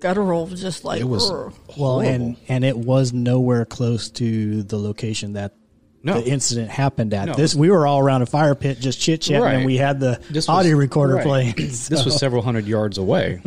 guttural, 0.00 0.46
just 0.46 0.84
like 0.84 1.00
It 1.00 1.04
was 1.04 1.30
"Ugh." 1.30 1.52
Well, 1.76 2.00
and 2.00 2.36
and 2.48 2.64
it 2.64 2.76
was 2.76 3.12
nowhere 3.12 3.64
close 3.64 4.10
to 4.12 4.62
the 4.62 4.78
location 4.78 5.34
that 5.34 5.54
No. 6.02 6.20
the 6.20 6.28
incident 6.28 6.70
happened 6.70 7.12
at. 7.12 7.26
No. 7.26 7.34
This 7.34 7.54
we 7.54 7.70
were 7.70 7.86
all 7.86 7.98
around 7.98 8.22
a 8.22 8.26
fire 8.26 8.54
pit 8.54 8.78
just 8.80 9.00
chit 9.00 9.20
chatting, 9.22 9.42
Right. 9.42 9.54
and 9.56 9.64
we 9.66 9.76
had 9.76 9.98
the 10.00 10.20
This 10.30 10.46
was- 10.46 10.48
audio 10.48 10.76
recorder 10.76 11.14
right. 11.14 11.24
playing. 11.24 11.54
this 11.56 11.90
was 12.04 12.16
several 12.16 12.42
hundred 12.42 12.66
yards 12.66 12.98
away. 12.98 13.42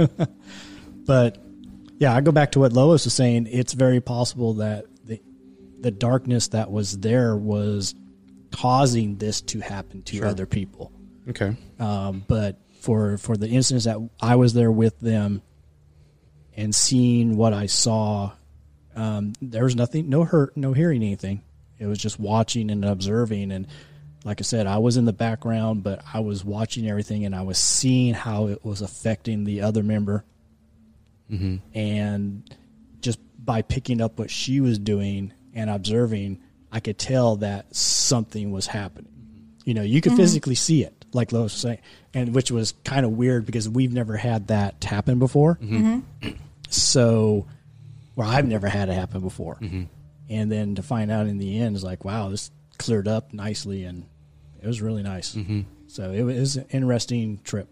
but 1.06 1.38
yeah, 2.00 2.14
I 2.16 2.22
go 2.22 2.32
back 2.32 2.52
to 2.54 2.60
what 2.60 2.74
Lois 2.74 3.06
was 3.06 3.14
saying. 3.14 3.48
It's 3.50 3.74
very 3.74 4.02
possible 4.02 4.56
that 4.56 4.86
the 5.06 5.22
the 5.80 5.92
darkness 5.92 6.50
that 6.50 6.72
was 6.72 6.98
there 7.00 7.36
was 7.36 7.96
causing 8.52 9.18
this 9.18 9.42
to 9.42 9.60
happen 9.62 10.02
to 10.04 10.24
other 10.24 10.46
people. 10.46 10.92
okay. 11.30 11.56
Um, 11.80 12.24
but 12.28 12.60
for 12.82 13.18
for 13.18 13.38
the 13.38 13.48
instance 13.48 13.86
that 13.86 13.98
I 14.22 14.36
was 14.36 14.54
there 14.54 14.72
with 14.72 15.00
them 15.00 15.42
and 16.58 16.76
seeing 16.76 17.38
what 17.38 17.54
I 17.54 17.68
saw, 17.68 18.32
um, 18.96 19.34
there 19.42 19.64
was 19.64 19.76
nothing, 19.76 20.10
no 20.10 20.24
hurt, 20.26 20.58
no 20.58 20.74
hearing 20.74 21.02
anything. 21.02 21.44
It 21.82 21.88
was 21.88 21.98
just 21.98 22.20
watching 22.20 22.70
and 22.70 22.86
observing. 22.86 23.52
And 23.52 23.68
like 24.24 24.40
I 24.40 24.44
said, 24.44 24.68
I 24.68 24.78
was 24.78 24.98
in 24.98 25.06
the 25.06 25.14
background, 25.14 25.82
but 25.82 26.04
I 26.14 26.20
was 26.20 26.46
watching 26.46 26.88
everything 26.88 27.26
and 27.26 27.36
I 27.36 27.42
was 27.42 27.58
seeing 27.58 28.14
how 28.14 28.48
it 28.48 28.64
was 28.64 28.82
affecting 28.82 29.46
the 29.46 29.62
other 29.62 29.82
member. 29.82 30.24
Mm-hmm. 31.32 31.58
And 31.76 32.56
just 33.00 33.20
by 33.44 33.64
picking 33.64 34.00
up 34.00 34.20
what 34.20 34.30
she 34.30 34.60
was 34.60 34.78
doing 34.78 35.34
and 35.56 35.72
observing, 35.72 36.40
I 36.72 36.82
could 36.82 37.00
tell 37.00 37.38
that 37.38 37.76
something 37.76 38.52
was 38.52 38.68
happening. 38.68 39.08
You 39.66 39.74
know, 39.74 39.82
you 39.82 40.02
could 40.02 40.12
mm-hmm. 40.12 40.22
physically 40.22 40.56
see 40.56 40.84
it, 40.84 41.06
like 41.14 41.32
Lois 41.32 41.54
was 41.54 41.62
saying, 41.62 41.80
and 42.14 42.36
which 42.36 42.52
was 42.52 42.74
kind 42.84 43.06
of 43.08 43.14
weird 43.14 43.48
because 43.48 43.68
we've 43.68 43.92
never 43.92 44.18
had 44.18 44.48
that 44.48 44.84
happen 44.84 45.18
before. 45.18 45.58
Mm-hmm. 45.62 46.30
So, 46.70 47.48
well, 48.16 48.30
I've 48.30 48.48
never 48.48 48.68
had 48.68 48.90
it 48.90 48.94
happen 48.94 49.22
before. 49.22 49.58
And 50.32 50.50
then 50.50 50.76
to 50.76 50.82
find 50.82 51.12
out 51.12 51.28
in 51.28 51.38
the 51.38 51.60
end 51.60 51.76
is 51.76 51.84
like, 51.84 52.06
wow, 52.06 52.30
this 52.30 52.50
cleared 52.78 53.08
up 53.08 53.34
nicely, 53.34 53.84
and 53.84 54.06
it 54.62 54.66
was 54.66 54.82
really 54.82 55.04
nice. 55.04 55.36
Mm-hmm. 55.36 55.62
So 55.88 56.12
it 56.12 56.24
was 56.24 56.56
an 56.56 56.66
interesting 56.70 57.42
trip. 57.44 57.68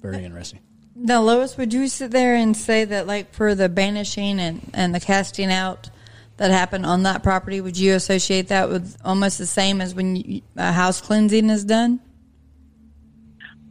Very 0.00 0.24
interesting. 0.24 0.60
Now, 0.94 1.20
Lois, 1.20 1.58
would 1.58 1.74
you 1.74 1.88
sit 1.88 2.12
there 2.12 2.34
and 2.34 2.56
say 2.56 2.86
that, 2.86 3.06
like, 3.06 3.34
for 3.34 3.54
the 3.54 3.68
banishing 3.68 4.40
and, 4.40 4.70
and 4.72 4.94
the 4.94 5.00
casting 5.00 5.52
out 5.52 5.90
that 6.38 6.50
happened 6.50 6.86
on 6.86 7.02
that 7.02 7.22
property, 7.22 7.60
would 7.60 7.76
you 7.76 7.94
associate 7.94 8.48
that 8.48 8.70
with 8.70 8.96
almost 9.04 9.36
the 9.36 9.44
same 9.44 9.82
as 9.82 9.94
when 9.94 10.16
you, 10.16 10.40
a 10.56 10.72
house 10.72 11.02
cleansing 11.02 11.50
is 11.50 11.66
done? 11.66 12.00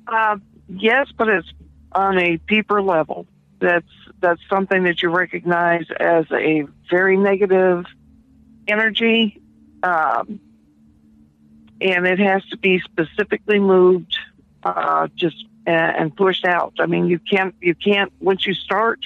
Uh, 0.07 0.37
yes, 0.69 1.07
but 1.17 1.27
it's 1.27 1.51
on 1.93 2.19
a 2.19 2.37
deeper 2.47 2.83
level. 2.83 3.25
That's 3.59 3.89
that's 4.19 4.41
something 4.49 4.83
that 4.83 5.01
you 5.01 5.09
recognize 5.09 5.85
as 5.99 6.25
a 6.31 6.65
very 6.89 7.17
negative 7.17 7.85
energy, 8.67 9.41
um, 9.83 10.39
and 11.81 12.07
it 12.07 12.19
has 12.19 12.43
to 12.45 12.57
be 12.57 12.79
specifically 12.79 13.59
moved, 13.59 14.17
uh, 14.63 15.07
just 15.15 15.45
and, 15.65 15.95
and 15.97 16.15
pushed 16.15 16.45
out. 16.45 16.73
I 16.79 16.85
mean, 16.85 17.07
you 17.07 17.19
can't 17.19 17.55
you 17.61 17.75
can't 17.75 18.11
once 18.19 18.45
you 18.45 18.53
start, 18.53 18.99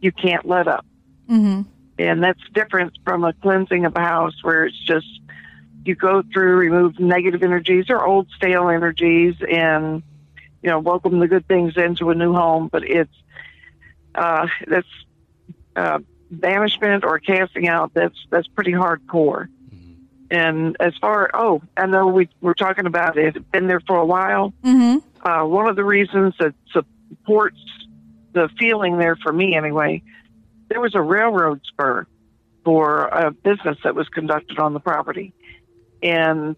you 0.00 0.12
can't 0.12 0.46
let 0.46 0.68
up, 0.68 0.84
Mm-hmm. 1.28 1.62
and 1.98 2.22
that's 2.22 2.42
different 2.54 2.98
from 3.04 3.24
a 3.24 3.32
cleansing 3.32 3.84
of 3.84 3.96
a 3.96 4.00
house 4.00 4.34
where 4.42 4.66
it's 4.66 4.78
just 4.78 5.08
you 5.84 5.94
go 5.94 6.22
through, 6.32 6.56
remove 6.56 6.98
negative 6.98 7.42
energies 7.42 7.86
or 7.90 8.04
old 8.04 8.28
stale 8.36 8.68
energies, 8.68 9.34
and 9.48 10.02
you 10.62 10.70
know, 10.70 10.80
welcome 10.80 11.18
the 11.20 11.28
good 11.28 11.46
things 11.46 11.76
into 11.76 12.10
a 12.10 12.14
new 12.14 12.32
home. 12.32 12.68
But 12.70 12.84
it's 12.84 13.12
uh, 14.16 14.46
that's 14.66 14.86
uh, 15.76 15.98
banishment 16.30 17.04
or 17.04 17.18
casting 17.18 17.68
out. 17.68 17.92
That's 17.94 18.16
that's 18.30 18.48
pretty 18.48 18.72
hardcore. 18.72 19.48
And 20.30 20.76
as 20.80 20.92
far 21.00 21.30
oh, 21.34 21.62
I 21.76 21.86
know 21.86 22.08
we 22.08 22.28
we're 22.40 22.54
talking 22.54 22.86
about 22.86 23.16
it. 23.16 23.50
Been 23.52 23.66
there 23.66 23.80
for 23.80 23.96
a 23.96 24.06
while. 24.06 24.52
Mm-hmm. 24.64 24.98
Uh, 25.26 25.44
one 25.44 25.68
of 25.68 25.76
the 25.76 25.84
reasons 25.84 26.34
that 26.38 26.54
supports 26.72 27.60
the 28.32 28.48
feeling 28.58 28.98
there 28.98 29.16
for 29.16 29.32
me 29.32 29.54
anyway, 29.54 30.02
there 30.68 30.80
was 30.80 30.94
a 30.94 31.00
railroad 31.00 31.60
spur 31.64 32.06
for 32.64 33.06
a 33.06 33.30
business 33.30 33.78
that 33.84 33.94
was 33.94 34.08
conducted 34.08 34.58
on 34.58 34.72
the 34.72 34.80
property. 34.80 35.32
And 36.02 36.56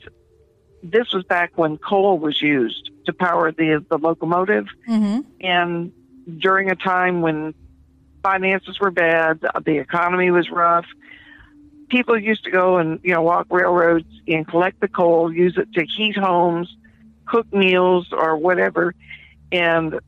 this 0.83 1.13
was 1.13 1.25
back 1.25 1.53
when 1.57 1.77
coal 1.77 2.19
was 2.19 2.41
used 2.41 2.91
to 3.07 3.13
power 3.13 3.53
the, 3.53 3.85
the 3.89 3.99
locomotive. 3.99 4.67
Mm-hmm. 4.89 5.21
And 5.41 5.93
during 6.39 6.71
a 6.71 6.77
time 6.77 7.21
when 7.23 7.55
finances 8.23 8.79
were 8.81 8.91
bad, 8.91 9.41
the 9.65 9.79
economy 9.79 10.31
was 10.31 10.51
rough, 10.51 10.87
people 11.89 12.19
used 12.19 12.45
to 12.45 12.51
go 12.51 12.77
and, 12.79 13.01
you 13.03 13.15
know, 13.15 13.23
walk 13.23 13.47
railroads 13.51 14.07
and 14.27 14.47
collect 14.47 14.81
the 14.81 14.89
coal, 14.89 15.33
use 15.33 15.57
it 15.57 15.73
to 15.73 15.85
heat 15.85 16.17
homes, 16.17 16.75
cook 17.27 17.51
meals, 17.53 18.09
or 18.13 18.37
whatever. 18.37 18.95
And 19.51 20.01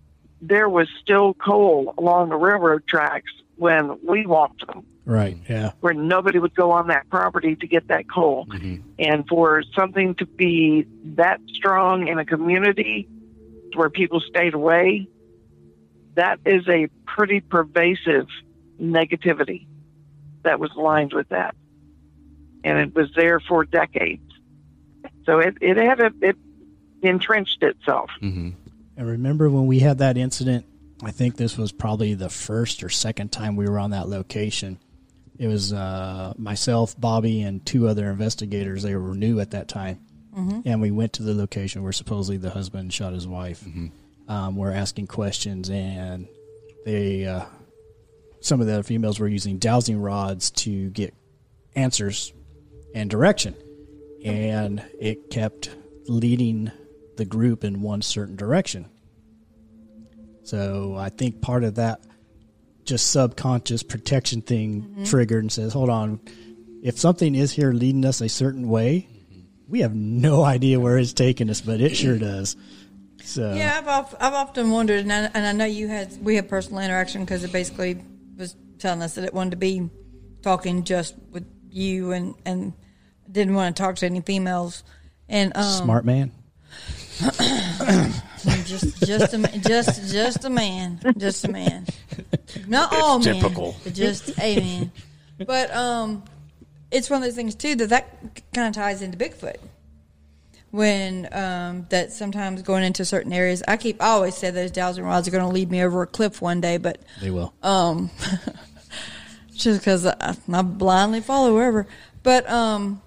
there 0.43 0.69
was 0.69 0.89
still 1.01 1.35
coal 1.35 1.95
along 1.97 2.31
the 2.31 2.37
railroad 2.37 2.87
tracks 2.87 3.33
when 3.57 3.99
we 4.07 4.27
walked 4.27 4.67
them 4.67 4.87
Right. 5.05 5.39
Yeah. 5.49 5.73
where 5.81 5.95
nobody 5.95 6.39
would 6.39 6.55
go 6.55 6.71
on 6.71 6.89
that 6.89 7.09
property 7.11 7.57
to 7.57 7.67
get 7.67 7.89
that 7.89 8.09
coal. 8.09 8.47
Mm-hmm. 8.47 8.77
And 8.99 9.27
for 9.27 9.63
something 9.75 10.15
to 10.17 10.27
be 10.27 10.87
that 11.17 11.41
strong 11.55 12.07
in 12.09 12.19
a 12.19 12.25
community 12.25 13.09
where 13.75 13.91
people 13.91 14.21
stayed 14.21 14.55
away, 14.55 15.09
that 16.15 16.41
is 16.45 16.69
a 16.69 16.89
pretty 17.07 17.41
pervasive 17.41 18.27
negativity 18.81 19.67
that 20.43 20.59
was 20.59 20.71
lined 20.77 21.13
with 21.13 21.29
that. 21.29 21.55
And 22.65 22.79
it 22.79 22.95
was 22.95 23.11
there 23.15 23.41
for 23.41 23.65
decades. 23.65 24.23
So 25.25 25.39
it, 25.39 25.57
it 25.61 25.77
had 25.77 26.01
a, 26.01 26.13
it 26.21 26.37
entrenched 27.03 27.63
itself. 27.63 28.11
Mm-hmm. 28.23 28.51
And 28.97 29.07
remember 29.07 29.49
when 29.49 29.67
we 29.67 29.81
had 29.81 29.99
that 29.99 30.17
incident? 30.17 30.67
I 31.03 31.11
think 31.11 31.37
this 31.37 31.57
was 31.57 31.73
probably 31.73 32.15
the 32.15 32.29
first 32.29 32.83
or 32.83 32.91
second 32.91 33.33
time 33.33 33.57
we 33.57 33.67
were 33.67 33.79
on 33.79 33.91
that 33.91 34.09
location. 34.09 34.79
It 35.39 35.47
was 35.49 35.73
uh, 35.73 36.35
myself, 36.37 37.01
Bobby, 37.01 37.41
and 37.41 37.65
two 37.65 37.89
other 37.89 38.11
investigators. 38.11 38.83
They 38.83 38.95
were 38.95 39.15
new 39.15 39.41
at 39.41 39.53
that 39.53 39.69
time. 39.69 40.01
And 40.67 40.81
we 40.83 40.91
went 40.91 41.15
to 41.15 41.23
the 41.23 41.35
location 41.35 41.83
where 41.83 41.93
supposedly 41.93 42.37
the 42.37 42.51
husband 42.51 42.93
shot 42.93 43.15
his 43.15 43.27
wife. 43.27 43.65
Um, 44.31 44.55
we're 44.55 44.71
asking 44.71 45.09
questions, 45.09 45.69
and 45.71 46.29
they, 46.85 47.27
uh, 47.27 47.47
some 48.39 48.61
of 48.61 48.69
the 48.69 48.85
females 48.85 49.19
were 49.19 49.27
using 49.27 49.59
dowsing 49.59 50.01
rods 50.01 50.53
to 50.53 50.89
get 50.91 51.13
answers 51.75 52.33
and 52.95 53.11
direction. 53.11 53.57
And 54.25 54.85
it 55.01 55.31
kept 55.31 55.71
leading 56.07 56.71
the 57.17 57.25
group 57.25 57.65
in 57.65 57.83
one 57.83 58.03
certain 58.03 58.37
direction. 58.37 58.89
So 60.45 60.95
I 60.97 61.09
think 61.09 61.43
part 61.43 61.65
of 61.65 61.75
that 61.75 62.01
just 62.85 63.11
subconscious 63.11 63.83
protection 63.83 64.43
thing 64.43 65.07
triggered 65.07 65.43
and 65.43 65.51
says, 65.51 65.73
hold 65.73 65.91
on, 65.91 66.21
if 66.85 67.01
something 67.01 67.35
is 67.35 67.51
here 67.51 67.73
leading 67.73 68.05
us 68.05 68.21
a 68.21 68.29
certain 68.29 68.69
way, 68.69 69.09
we 69.67 69.81
have 69.81 69.95
no 69.95 70.45
idea 70.45 70.79
where 70.79 70.99
it's 70.99 71.15
taking 71.15 71.51
us, 71.51 71.61
but 71.61 71.81
it 71.81 71.97
sure 71.97 72.17
does. 72.17 72.57
So 73.23 73.53
Yeah, 73.55 73.79
I've, 73.79 73.89
of- 73.89 74.17
I've 74.21 74.35
often 74.35 74.71
wondered, 74.71 75.01
and 75.01 75.13
I, 75.13 75.31
and 75.35 75.47
I 75.47 75.53
know 75.53 75.65
you 75.65 75.89
had 75.89 76.23
we 76.23 76.37
had 76.37 76.49
personal 76.49 76.81
interaction 76.83 77.25
because 77.25 77.45
it 77.45 77.53
basically 77.53 78.03
was 78.37 78.57
telling 78.79 79.03
us 79.03 79.15
that 79.15 79.25
it 79.25 79.35
wanted 79.35 79.51
to 79.53 79.57
be 79.57 79.89
talking 80.43 80.85
just 80.85 81.15
with 81.31 81.47
you 81.71 82.13
and 82.13 82.35
and 82.45 82.73
didn't 83.31 83.55
want 83.55 83.77
to 83.77 83.83
talk 83.83 83.97
to 83.97 84.07
any 84.07 84.21
females. 84.21 84.83
And 85.29 85.57
um, 85.57 85.65
smart 85.65 86.05
man. 86.05 86.33
just 88.65 89.05
just 89.05 89.35
a 89.35 89.61
just 89.61 90.13
just 90.13 90.45
a 90.45 90.51
man, 90.51 91.01
just 91.19 91.45
a 91.45 91.51
man, 91.51 91.87
not 92.67 92.95
all 92.95 93.19
men, 93.19 93.35
typical. 93.35 93.77
but 93.85 93.93
just 93.93 94.31
a 94.41 94.57
man. 94.59 94.93
But 95.39 95.75
um, 95.75 96.25
it's 96.91 97.11
one 97.11 97.19
of 97.23 97.25
those 97.25 97.35
things 97.35 97.55
too 97.55 97.75
that 97.77 97.91
that 97.91 98.43
kind 98.55 98.69
of 98.69 98.75
ties 98.75 99.03
into 99.03 99.19
Bigfoot. 99.19 99.57
When 100.71 101.29
um, 101.33 101.87
that 101.91 102.13
sometimes 102.13 102.63
going 102.63 102.85
into 102.85 103.05
certain 103.05 103.33
areas, 103.33 103.63
I 103.67 103.77
keep 103.77 104.01
I 104.01 104.09
always 104.11 104.37
say 104.37 104.51
those 104.51 104.71
dowsing 104.71 105.03
rods 105.03 105.27
are 105.27 105.33
going 105.33 105.43
to 105.43 105.51
lead 105.51 105.69
me 105.69 105.83
over 105.83 106.03
a 106.03 106.07
cliff 106.07 106.41
one 106.41 106.61
day, 106.61 106.77
but 106.77 107.03
They 107.21 107.31
will. 107.31 107.53
Um, 107.63 108.11
just 109.53 109.81
because 109.81 110.07
I, 110.07 110.37
I 110.53 110.63
blindly 110.63 111.21
follow 111.21 111.55
wherever. 111.55 111.87
But 112.23 112.49
um, 112.49 113.03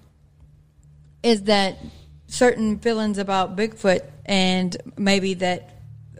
is 1.22 1.44
that 1.44 1.78
certain 2.26 2.78
feelings 2.78 3.18
about 3.18 3.56
Bigfoot 3.56 4.00
and 4.26 4.76
maybe 4.96 5.34
that 5.34 5.70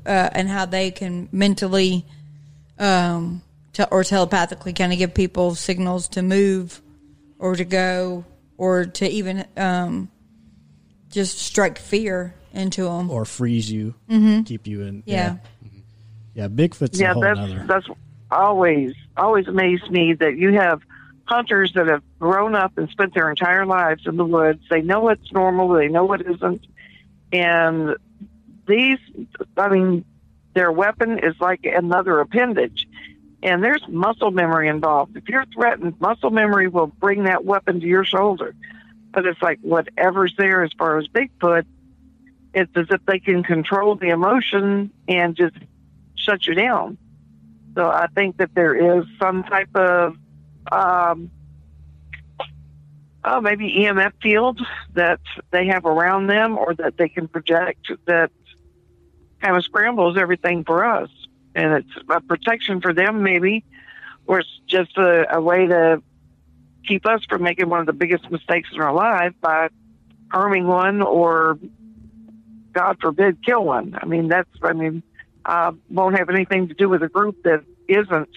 uh, 0.06 0.30
and 0.32 0.48
how 0.48 0.66
they 0.66 0.90
can 0.90 1.28
mentally 1.32 2.04
um, 2.78 3.42
te- 3.72 3.84
or 3.90 4.04
telepathically 4.04 4.72
kind 4.72 4.92
of 4.92 4.98
give 4.98 5.14
people 5.14 5.54
signals 5.54 6.08
to 6.08 6.22
move 6.22 6.80
or 7.38 7.56
to 7.56 7.64
go 7.64 8.24
or 8.56 8.84
to 8.84 9.08
even 9.08 9.46
um, 9.56 10.10
just 11.14 11.38
strike 11.38 11.78
fear 11.78 12.34
into 12.52 12.84
them. 12.84 13.10
or 13.10 13.24
freeze 13.24 13.70
you, 13.70 13.94
mm-hmm. 14.08 14.42
keep 14.42 14.66
you 14.66 14.82
in. 14.82 15.02
yeah. 15.06 15.36
Yeah, 16.34 16.46
mm-hmm. 16.46 16.56
Bigfoot's 16.60 17.00
yeah, 17.00 17.10
a 17.10 17.14
whole 17.14 17.22
that's 17.22 17.38
nother. 17.38 17.64
that's 17.66 17.86
always 18.30 18.92
always 19.16 19.46
amazed 19.46 19.90
me 19.90 20.14
that 20.14 20.36
you 20.36 20.52
have 20.54 20.82
hunters 21.24 21.72
that 21.74 21.86
have 21.86 22.02
grown 22.18 22.54
up 22.54 22.76
and 22.76 22.88
spent 22.90 23.14
their 23.14 23.30
entire 23.30 23.64
lives 23.64 24.06
in 24.06 24.16
the 24.16 24.24
woods. 24.24 24.60
They 24.68 24.82
know 24.82 25.00
what's 25.00 25.32
normal, 25.32 25.68
they 25.68 25.88
know 25.88 26.04
what 26.04 26.20
isn't, 26.20 26.66
and 27.32 27.96
these, 28.66 28.98
I 29.56 29.68
mean, 29.68 30.04
their 30.54 30.72
weapon 30.72 31.18
is 31.18 31.34
like 31.40 31.64
another 31.64 32.20
appendage. 32.20 32.86
And 33.42 33.62
there's 33.62 33.82
muscle 33.88 34.30
memory 34.30 34.68
involved. 34.68 35.16
If 35.16 35.28
you're 35.28 35.44
threatened, 35.54 36.00
muscle 36.00 36.30
memory 36.30 36.68
will 36.68 36.86
bring 36.86 37.24
that 37.24 37.44
weapon 37.44 37.80
to 37.80 37.86
your 37.86 38.04
shoulder. 38.04 38.54
But 39.14 39.26
it's 39.26 39.40
like 39.40 39.60
whatever's 39.62 40.34
there 40.36 40.64
as 40.64 40.72
far 40.76 40.98
as 40.98 41.06
Bigfoot, 41.06 41.64
it's 42.52 42.72
as 42.76 42.86
if 42.90 43.04
they 43.06 43.20
can 43.20 43.42
control 43.42 43.94
the 43.94 44.08
emotion 44.08 44.90
and 45.08 45.36
just 45.36 45.56
shut 46.16 46.46
you 46.46 46.54
down. 46.54 46.98
So 47.74 47.88
I 47.88 48.06
think 48.14 48.36
that 48.38 48.54
there 48.54 48.98
is 48.98 49.04
some 49.20 49.42
type 49.44 49.74
of, 49.74 50.16
um, 50.70 51.30
oh, 53.24 53.40
maybe 53.40 53.72
EMF 53.80 54.12
field 54.22 54.60
that 54.94 55.20
they 55.50 55.66
have 55.66 55.84
around 55.84 56.28
them 56.28 56.56
or 56.56 56.74
that 56.74 56.96
they 56.96 57.08
can 57.08 57.26
project 57.26 57.90
that 58.06 58.30
kind 59.40 59.56
of 59.56 59.64
scrambles 59.64 60.16
everything 60.16 60.64
for 60.64 60.84
us. 60.84 61.10
And 61.54 61.72
it's 61.74 62.04
a 62.08 62.20
protection 62.20 62.80
for 62.80 62.92
them, 62.92 63.22
maybe, 63.22 63.64
or 64.26 64.40
it's 64.40 64.60
just 64.66 64.96
a, 64.96 65.36
a 65.36 65.40
way 65.40 65.66
to 65.66 66.02
keep 66.86 67.06
us 67.06 67.22
from 67.28 67.42
making 67.42 67.68
one 67.68 67.80
of 67.80 67.86
the 67.86 67.92
biggest 67.92 68.30
mistakes 68.30 68.68
in 68.72 68.80
our 68.80 68.92
life 68.92 69.32
by 69.40 69.68
harming 70.30 70.66
one 70.66 71.02
or, 71.02 71.58
God 72.72 72.98
forbid, 73.00 73.44
kill 73.44 73.64
one. 73.64 73.98
I 74.00 74.06
mean, 74.06 74.28
that's, 74.28 74.48
I 74.62 74.72
mean, 74.72 75.02
uh, 75.44 75.72
won't 75.90 76.18
have 76.18 76.30
anything 76.30 76.68
to 76.68 76.74
do 76.74 76.88
with 76.88 77.02
a 77.02 77.08
group 77.08 77.42
that 77.44 77.64
isn't 77.88 78.28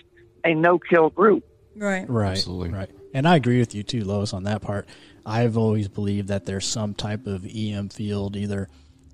a 0.43 0.53
no 0.53 0.79
kill 0.79 1.09
group. 1.09 1.43
Right. 1.75 2.09
Right. 2.09 2.31
Absolutely. 2.31 2.69
Right. 2.69 2.89
And 3.13 3.27
I 3.27 3.35
agree 3.35 3.59
with 3.59 3.73
you 3.73 3.83
too, 3.83 4.03
Lois, 4.03 4.33
on 4.33 4.43
that 4.43 4.61
part. 4.61 4.87
I've 5.25 5.57
always 5.57 5.87
believed 5.87 6.27
that 6.29 6.45
there's 6.45 6.65
some 6.65 6.93
type 6.93 7.27
of 7.27 7.45
EM 7.45 7.89
field, 7.89 8.35
either 8.35 8.69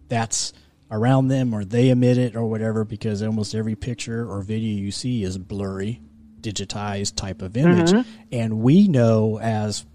that's 0.10 0.54
around 0.92 1.28
them 1.30 1.54
or 1.54 1.66
they 1.66 1.90
emit 1.90 2.18
it 2.18 2.36
or 2.36 2.46
whatever, 2.46 2.84
because 2.84 3.24
almost 3.24 3.56
every 3.56 3.76
picture 3.76 4.30
or 4.30 4.42
video 4.42 4.78
you 4.78 4.92
see 4.92 5.24
is 5.24 5.38
blurry, 5.38 6.02
digitized 6.44 7.16
type 7.16 7.42
of 7.42 7.58
image. 7.58 7.92
Mm-hmm. 7.92 8.10
And 8.32 8.60
we 8.60 8.88
know 8.88 9.40
as 9.40 9.86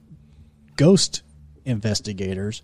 ghost 0.77 1.23
investigators 1.65 2.63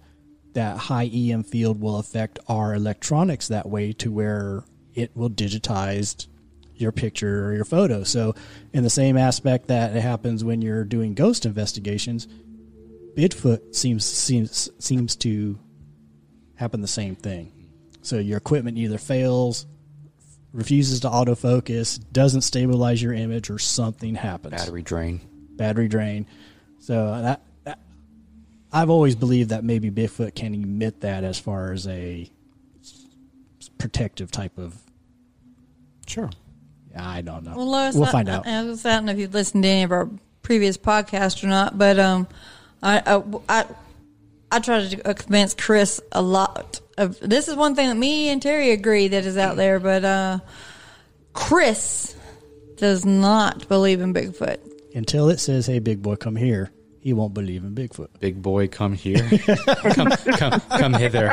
that 0.55 0.77
high 0.77 1.11
EM 1.13 1.45
field 1.45 1.81
will 1.81 1.99
affect 1.99 2.39
our 2.49 2.75
electronics 2.75 3.49
that 3.49 3.69
way 3.69 3.93
to 3.93 4.11
where 4.11 4.65
it 4.95 5.17
will 5.17 5.31
digitize 5.31 6.27
your 6.77 6.93
picture 6.93 7.47
or 7.47 7.55
your 7.55 7.65
photo. 7.65 8.03
So, 8.05 8.35
in 8.73 8.83
the 8.83 8.91
same 8.91 9.17
aspect 9.17 9.69
that 9.69 9.97
it 9.97 10.01
happens 10.01 10.43
when 10.43 10.63
you're 10.63 10.85
doing 10.85 11.15
ghost 11.15 11.47
investigations, 11.47 12.27
Bigfoot 13.17 13.75
seems 13.75 14.05
seems 14.05 14.71
seems 14.79 15.17
to 15.17 15.59
happen 16.57 16.81
the 16.81 16.89
same 16.89 17.15
thing. 17.15 17.53
So 18.03 18.19
your 18.19 18.37
equipment 18.39 18.77
either 18.77 18.99
fails, 18.99 19.67
refuses 20.55 21.01
to 21.01 21.09
autofocus, 21.09 22.01
doesn't 22.13 22.43
stabilize 22.43 23.03
your 23.03 23.13
image, 23.13 23.51
or 23.51 23.59
something 23.59 24.15
happens 24.15 24.55
Battery 24.55 24.83
drain. 24.83 25.21
battery 25.57 25.89
drain. 25.89 26.27
So 26.79 27.21
that, 27.21 27.43
that 27.65 27.79
I've 28.73 28.89
always 28.89 29.17
believed 29.17 29.51
that 29.51 29.65
maybe 29.65 29.91
Bigfoot 29.91 30.35
can 30.35 30.55
emit 30.55 31.01
that 31.01 31.25
as 31.25 31.39
far 31.39 31.73
as 31.73 31.87
a 31.89 32.31
protective 33.79 34.31
type 34.31 34.57
of. 34.57 34.75
Sure. 36.07 36.31
I 36.97 37.23
don't 37.23 37.45
know. 37.45 37.57
Well, 37.57 37.71
Lois, 37.71 37.95
we'll 37.97 38.05
I, 38.05 38.13
find 38.13 38.29
out. 38.29 38.47
I, 38.47 38.51
I 38.61 38.63
don't 38.63 39.05
know 39.07 39.13
if 39.13 39.19
you've 39.19 39.35
listened 39.35 39.65
to 39.65 39.69
any 39.69 39.83
of 39.83 39.91
our 39.91 40.09
previous 40.43 40.79
podcasts 40.79 41.43
or 41.43 41.49
not, 41.49 41.77
but 41.77 41.99
um, 41.99 42.29
I 42.83 43.03
I 43.05 43.23
I, 43.49 43.67
I 44.51 44.61
try 44.61 44.87
to 44.87 45.09
uh, 45.09 45.15
convince 45.15 45.55
Chris 45.55 46.01
a 46.13 46.23
lot 46.23 46.81
of 46.97 47.19
this 47.21 47.49
is 47.49 47.57
one 47.57 47.75
thing 47.75 47.89
that 47.89 47.97
me 47.97 48.29
and 48.29 48.41
Terry 48.41 48.71
agree 48.71 49.09
that 49.09 49.25
is 49.27 49.37
out 49.37 49.57
there, 49.57 49.81
but 49.81 50.05
uh, 50.05 50.39
Chris 51.33 52.15
does 52.77 53.05
not 53.05 53.69
believe 53.69 54.01
in 54.01 54.15
Bigfoot. 54.15 54.59
Until 54.95 55.29
it 55.29 55.41
says, 55.41 55.67
"Hey, 55.67 55.81
big 55.81 56.03
boy, 56.03 56.17
come 56.17 56.37
here," 56.37 56.71
he 57.01 57.13
won't 57.13 57.35
believe 57.35 57.65
in 57.65 57.75
Bigfoot. 57.75 58.09
Big 58.21 58.41
boy, 58.41 58.69
come 58.69 58.95
here. 58.95 59.29
come, 59.93 60.11
come, 60.11 60.61
come 60.61 60.95
hither. 60.95 61.33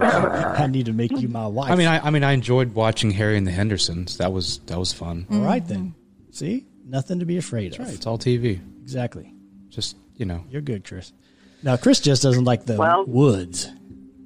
I 0.00 0.66
need 0.68 0.86
to 0.86 0.92
make 0.92 1.12
you 1.12 1.28
my 1.28 1.46
wife. 1.46 1.70
I 1.70 1.76
mean, 1.76 1.86
I, 1.86 2.06
I 2.06 2.10
mean, 2.10 2.24
I 2.24 2.32
enjoyed 2.32 2.74
watching 2.74 3.10
Harry 3.12 3.36
and 3.36 3.46
the 3.46 3.52
Hendersons. 3.52 4.18
That 4.18 4.32
was 4.32 4.58
that 4.66 4.78
was 4.78 4.92
fun. 4.92 5.26
all 5.30 5.40
right 5.40 5.66
then. 5.66 5.94
See, 6.32 6.66
nothing 6.84 7.20
to 7.20 7.26
be 7.26 7.36
afraid 7.36 7.74
of. 7.74 7.80
Right, 7.80 7.94
it's 7.94 8.06
all 8.06 8.18
TV. 8.18 8.60
Exactly. 8.82 9.32
Just 9.68 9.96
you 10.16 10.26
know. 10.26 10.44
You're 10.50 10.62
good, 10.62 10.84
Chris. 10.84 11.12
Now, 11.62 11.76
Chris 11.76 12.00
just 12.00 12.22
doesn't 12.22 12.44
like 12.44 12.64
the 12.66 12.76
Well- 12.76 13.04
woods. 13.06 13.68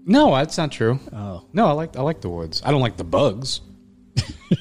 No, 0.04 0.34
that's 0.34 0.58
not 0.58 0.72
true. 0.72 0.98
Oh, 1.12 1.44
No, 1.52 1.66
I 1.68 1.72
like 1.72 1.96
I 1.96 2.02
like 2.02 2.20
the 2.20 2.28
woods. 2.28 2.60
I 2.64 2.70
don't 2.72 2.80
like 2.80 2.96
the 2.96 3.04
bugs. 3.04 3.60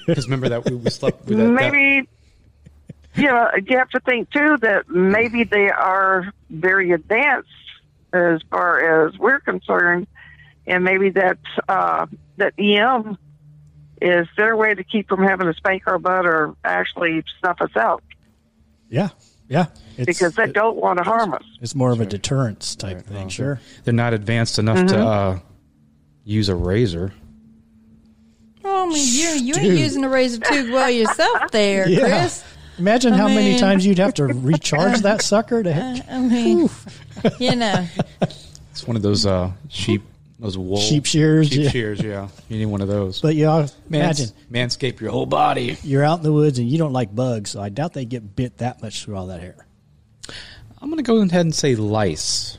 Because 0.05 0.25
remember 0.25 0.49
that 0.49 0.63
we, 0.69 0.75
we 0.75 0.89
slept 0.89 1.25
with 1.27 1.37
that. 1.37 1.43
that- 1.43 1.51
maybe 1.51 2.07
you 3.15 3.23
know 3.27 3.49
you 3.67 3.77
have 3.77 3.89
to 3.89 3.99
think 4.01 4.29
too 4.31 4.55
that 4.61 4.87
maybe 4.89 5.43
they 5.43 5.69
are 5.69 6.31
very 6.49 6.91
advanced 6.91 7.49
as 8.13 8.39
far 8.49 9.05
as 9.07 9.17
we're 9.17 9.39
concerned 9.41 10.07
and 10.65 10.83
maybe 10.85 11.09
that 11.09 11.39
uh, 11.67 12.05
that 12.37 12.53
em 12.57 13.17
is 14.01 14.27
their 14.37 14.55
way 14.55 14.73
to 14.73 14.83
keep 14.85 15.09
from 15.09 15.21
having 15.23 15.47
to 15.47 15.53
spank 15.55 15.83
our 15.87 15.99
butt 15.99 16.25
or 16.25 16.55
actually 16.63 17.21
snuff 17.41 17.59
us 17.61 17.75
out 17.75 18.01
yeah, 18.89 19.09
yeah. 19.51 19.65
It's, 19.97 20.05
because 20.05 20.33
they 20.35 20.47
don't 20.47 20.77
want 20.77 20.97
to 20.97 21.03
harm 21.03 21.33
us 21.33 21.43
it's 21.61 21.75
more 21.75 21.91
of 21.91 21.99
a 21.99 22.05
deterrence 22.05 22.75
type 22.75 23.01
thing. 23.05 23.29
Sure. 23.29 23.59
they're 23.83 23.93
not 23.93 24.13
advanced 24.13 24.57
enough 24.57 24.87
to 24.87 24.97
uh, 24.99 25.39
use 26.23 26.49
a 26.49 26.55
razor. 26.55 27.13
Oh, 28.63 28.83
I 28.83 28.87
mean, 28.87 28.95
you 28.97 29.29
you 29.29 29.53
ain't 29.55 29.63
Dude. 29.71 29.79
using 29.79 30.03
a 30.05 30.09
razor 30.09 30.39
too 30.39 30.71
well 30.71 30.89
yourself, 30.89 31.51
there, 31.51 31.87
Yeah. 31.89 31.99
Chris. 31.99 32.43
Imagine 32.77 33.13
I 33.13 33.17
how 33.17 33.27
many 33.27 33.59
times 33.59 33.85
you'd 33.85 33.97
have 33.99 34.13
to 34.15 34.25
recharge 34.27 35.01
that 35.01 35.21
sucker 35.21 35.61
to 35.61 35.71
hit 35.73 36.03
I 36.09 36.19
mean, 36.19 36.69
you 37.39 37.55
know, 37.55 37.85
It's 38.71 38.87
one 38.87 38.95
of 38.95 39.01
those 39.03 39.25
uh, 39.25 39.51
sheep, 39.69 40.01
those 40.41 40.57
wool 40.57 40.77
sheep 40.79 41.05
shears. 41.05 41.47
sheep 41.49 41.63
yeah. 41.65 41.69
shears. 41.69 42.01
Yeah, 42.01 42.27
you 42.49 42.57
need 42.57 42.65
one 42.65 42.81
of 42.81 42.87
those. 42.89 43.21
But 43.21 43.35
you 43.35 43.45
know, 43.45 43.67
imagine 43.87 44.29
Mans- 44.49 44.75
manscape 44.75 44.99
your 44.99 45.11
whole 45.11 45.25
body. 45.27 45.77
you're 45.83 46.03
out 46.03 46.17
in 46.17 46.23
the 46.23 46.33
woods 46.33 46.59
and 46.59 46.67
you 46.69 46.77
don't 46.77 46.93
like 46.93 47.13
bugs, 47.15 47.51
so 47.51 47.61
I 47.61 47.69
doubt 47.69 47.93
they 47.93 48.05
get 48.05 48.35
bit 48.35 48.57
that 48.57 48.81
much 48.81 49.03
through 49.05 49.15
all 49.17 49.27
that 49.27 49.39
hair. 49.39 49.55
I'm 50.81 50.89
gonna 50.89 51.03
go 51.03 51.17
ahead 51.21 51.41
and 51.41 51.53
say 51.55 51.75
lice. 51.75 52.57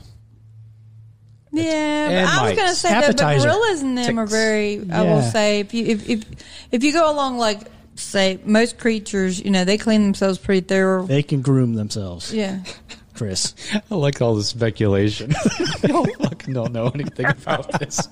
Yeah, 1.51 2.09
And 2.09 2.27
I 2.27 2.43
was 2.49 2.51
going 2.53 2.55
to 2.55 2.63
mites. 2.63 2.79
say 2.79 2.89
that 2.89 3.15
the 3.15 3.23
gorillas 3.23 3.81
and 3.83 3.95
them 3.95 4.17
are 4.17 4.23
Ticks. 4.25 4.31
very. 4.33 4.89
I 4.91 5.01
will 5.03 5.21
say 5.21 5.59
if 5.59 5.71
you 5.73 5.85
if, 5.85 6.09
if 6.09 6.23
if 6.71 6.83
you 6.83 6.91
go 6.93 7.11
along 7.11 7.37
like 7.37 7.59
say 7.95 8.39
most 8.43 8.79
creatures, 8.79 9.39
you 9.39 9.51
know, 9.51 9.63
they 9.63 9.77
clean 9.77 10.01
themselves 10.03 10.39
pretty 10.39 10.61
thorough. 10.65 11.05
They 11.05 11.21
can 11.21 11.41
groom 11.43 11.75
themselves, 11.75 12.33
Yeah, 12.33 12.61
Chris. 13.13 13.53
I 13.91 13.95
like 13.95 14.21
all 14.21 14.35
the 14.35 14.43
speculation. 14.43 15.31
Y'all 15.87 16.05
fucking 16.19 16.53
don't 16.53 16.71
know 16.73 16.87
anything 16.89 17.25
about 17.27 17.79
this. 17.79 18.07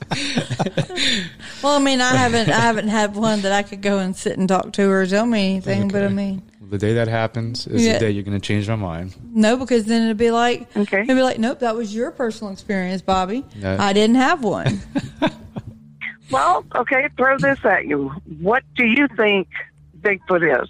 well, 1.63 1.75
I 1.75 1.79
mean, 1.79 2.01
I 2.01 2.15
haven't 2.15 2.49
I 2.49 2.59
haven't 2.59 2.87
had 2.87 3.15
one 3.15 3.41
that 3.41 3.51
I 3.51 3.63
could 3.63 3.81
go 3.81 3.99
and 3.99 4.15
sit 4.15 4.37
and 4.37 4.47
talk 4.47 4.73
to 4.73 4.89
or 4.89 5.05
tell 5.05 5.25
me 5.25 5.51
anything. 5.55 5.87
But 5.87 6.03
I 6.03 6.07
mean, 6.09 6.43
The 6.69 6.77
day 6.77 6.93
that 6.93 7.07
happens 7.07 7.67
is 7.67 7.85
Yeah. 7.85 7.93
the 7.93 7.99
day 7.99 8.11
you're 8.11 8.23
gonna 8.23 8.39
change 8.39 8.67
my 8.69 8.75
mind. 8.75 9.15
no, 9.33 9.57
because 9.57 9.85
then 9.85 10.03
it'd 10.03 10.17
be 10.17 10.31
like 10.31 10.67
Okay. 10.77 11.01
it'd 11.01 11.07
be 11.15 11.23
like, 11.23 11.39
nope, 11.39 11.59
that 11.59 11.75
was 11.75 11.93
your 11.93 12.11
personal 12.11 12.53
experience, 12.53 13.01
Bobby. 13.01 13.43
No. 13.55 13.77
I 13.79 13.93
didn't 13.93 14.15
have 14.17 14.43
one. 14.43 14.79
well 16.31 16.63
okay 16.75 17.09
throw 17.17 17.37
this 17.37 17.59
at 17.65 17.85
you 17.87 18.07
what 18.39 18.63
do 18.77 18.85
you 18.85 19.05
think 19.17 19.49
bigfoot 19.99 20.61
is 20.63 20.69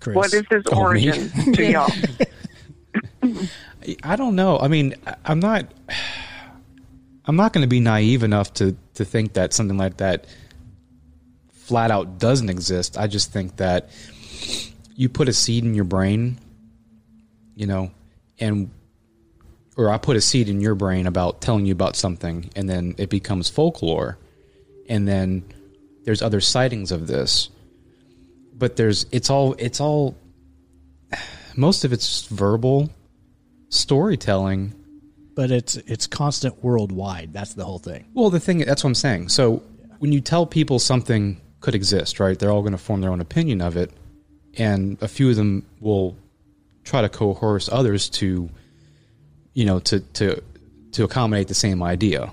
Chris. 0.00 0.16
what 0.16 0.32
is 0.32 0.44
his 0.50 0.62
Oh, 0.72 0.76
me? 0.76 1.08
origin 1.10 1.52
to 1.52 1.70
y'all 1.72 1.90
I 4.02 4.16
don't 4.16 4.36
know. 4.36 4.58
I 4.58 4.68
mean, 4.68 4.94
I'm 5.24 5.40
not. 5.40 5.72
I'm 7.26 7.36
not 7.36 7.52
going 7.52 7.62
to 7.62 7.68
be 7.68 7.80
naive 7.80 8.22
enough 8.22 8.54
to 8.54 8.76
to 8.94 9.04
think 9.04 9.34
that 9.34 9.52
something 9.52 9.76
like 9.76 9.98
that 9.98 10.26
flat 11.50 11.90
out 11.90 12.18
doesn't 12.18 12.48
exist. 12.48 12.96
I 12.96 13.06
just 13.06 13.32
think 13.32 13.56
that 13.56 13.90
you 14.94 15.08
put 15.08 15.28
a 15.28 15.32
seed 15.32 15.64
in 15.64 15.74
your 15.74 15.84
brain, 15.84 16.38
you 17.54 17.66
know, 17.66 17.90
and 18.38 18.70
or 19.76 19.90
I 19.90 19.98
put 19.98 20.16
a 20.16 20.20
seed 20.20 20.48
in 20.48 20.60
your 20.60 20.74
brain 20.74 21.06
about 21.06 21.40
telling 21.40 21.66
you 21.66 21.72
about 21.72 21.96
something, 21.96 22.50
and 22.56 22.68
then 22.68 22.94
it 22.98 23.10
becomes 23.10 23.50
folklore, 23.50 24.18
and 24.88 25.06
then 25.06 25.44
there's 26.04 26.22
other 26.22 26.40
sightings 26.40 26.92
of 26.92 27.06
this, 27.08 27.50
but 28.54 28.76
there's 28.76 29.06
it's 29.10 29.28
all 29.28 29.54
it's 29.58 29.80
all 29.80 30.16
most 31.56 31.84
of 31.84 31.92
it's 31.92 32.26
verbal 32.26 32.90
storytelling. 33.68 34.74
But 35.34 35.50
it's 35.50 35.76
it's 35.76 36.06
constant 36.06 36.64
worldwide. 36.64 37.32
That's 37.32 37.54
the 37.54 37.64
whole 37.64 37.78
thing. 37.78 38.06
Well, 38.14 38.30
the 38.30 38.40
thing 38.40 38.58
that's 38.58 38.82
what 38.82 38.88
I'm 38.88 38.94
saying. 38.94 39.28
So 39.28 39.62
when 39.98 40.12
you 40.12 40.20
tell 40.20 40.46
people 40.46 40.78
something 40.78 41.40
could 41.60 41.74
exist, 41.74 42.20
right? 42.20 42.38
They're 42.38 42.50
all 42.50 42.62
going 42.62 42.72
to 42.72 42.78
form 42.78 43.00
their 43.00 43.10
own 43.10 43.20
opinion 43.20 43.60
of 43.60 43.76
it, 43.76 43.90
and 44.56 44.96
a 45.02 45.08
few 45.08 45.30
of 45.30 45.36
them 45.36 45.66
will 45.80 46.16
try 46.84 47.02
to 47.02 47.08
coerce 47.08 47.68
others 47.70 48.08
to, 48.08 48.48
you 49.52 49.64
know, 49.66 49.78
to 49.80 50.00
to 50.00 50.42
to 50.92 51.04
accommodate 51.04 51.48
the 51.48 51.54
same 51.54 51.82
idea. 51.82 52.32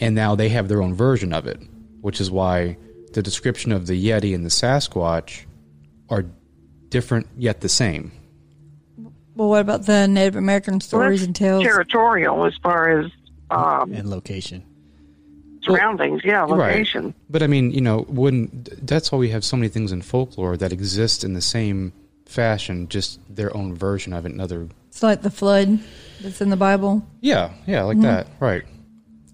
And 0.00 0.14
now 0.14 0.34
they 0.34 0.48
have 0.48 0.68
their 0.68 0.82
own 0.82 0.94
version 0.94 1.32
of 1.32 1.46
it, 1.46 1.60
which 2.00 2.20
is 2.20 2.30
why 2.30 2.76
the 3.12 3.22
description 3.22 3.72
of 3.72 3.86
the 3.86 4.08
Yeti 4.08 4.34
and 4.34 4.44
the 4.44 4.50
Sasquatch 4.50 5.44
are 6.10 6.24
different 6.88 7.28
yet 7.36 7.60
the 7.60 7.68
same. 7.68 8.12
Well, 9.36 9.48
what 9.48 9.60
about 9.60 9.86
the 9.86 10.08
Native 10.08 10.36
American 10.36 10.80
stories 10.80 11.20
that's 11.20 11.26
and 11.26 11.36
tales? 11.36 11.62
territorial 11.62 12.44
as 12.46 12.54
far 12.62 12.98
as 13.00 13.10
um, 13.50 13.92
And 13.92 14.08
location. 14.10 14.64
surroundings 15.62 16.22
yeah 16.24 16.42
location 16.42 17.04
Right. 17.06 17.14
But 17.30 17.42
I 17.42 17.46
mean, 17.46 17.70
you 17.70 17.80
know, 17.80 18.04
wouldn't 18.08 18.86
that's 18.86 19.10
why 19.12 19.18
we 19.18 19.28
have 19.30 19.44
so 19.44 19.56
many 19.56 19.68
things 19.68 19.92
in 19.92 20.02
folklore 20.02 20.56
that 20.56 20.72
exist 20.72 21.22
in 21.24 21.34
the 21.34 21.40
same 21.40 21.92
fashion, 22.24 22.88
just 22.88 23.20
their 23.34 23.56
own 23.56 23.74
version 23.74 24.12
of 24.12 24.26
it. 24.26 24.32
Another, 24.32 24.68
It's 24.88 25.02
like 25.02 25.22
the 25.22 25.30
flood 25.30 25.78
that's 26.20 26.40
in 26.40 26.50
the 26.50 26.56
Bible. 26.56 27.06
yeah, 27.20 27.50
yeah, 27.66 27.82
like 27.84 28.00
that, 28.00 28.26
right? 28.40 28.64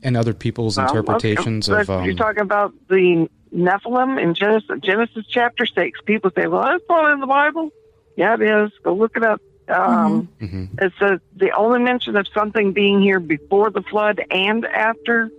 And 0.03 0.17
other 0.17 0.35
people's 0.35 0.77
Well, 0.77 0.89
okay, 0.91 0.99
interpretations 0.99 1.69
but 1.69 1.83
of 1.83 1.91
um, 1.91 2.05
you're 2.05 2.15
talking 2.15 2.43
about 2.43 2.75
the 2.89 3.29
Nephilim 3.55 4.21
in 4.23 4.35
Genesis, 4.35 4.69
Genesis 4.81 5.25
chapter 5.29 5.65
six. 5.65 6.01
People 6.05 6.31
say, 6.37 6.47
"Well, 6.49 6.63
that's 6.63 6.83
not 6.89 7.13
in 7.13 7.21
the 7.21 7.27
Bible." 7.27 7.71
Yeah, 8.17 8.35
it 8.35 8.43
is. 8.43 8.73
Go 8.83 8.95
look 8.95 9.17
it 9.17 9.23
up. 9.23 9.41
Um, 9.69 10.29
mhm. 10.41 10.69
It 10.81 10.93
says 10.99 11.21
the 11.37 11.53
only 11.53 11.79
mention 11.81 12.17
of 12.17 12.27
something 12.35 12.73
being 12.73 13.01
here 13.01 13.21
before 13.21 13.71
the 13.71 13.83
flood 13.83 14.21
and 14.31 14.65
after 14.67 15.31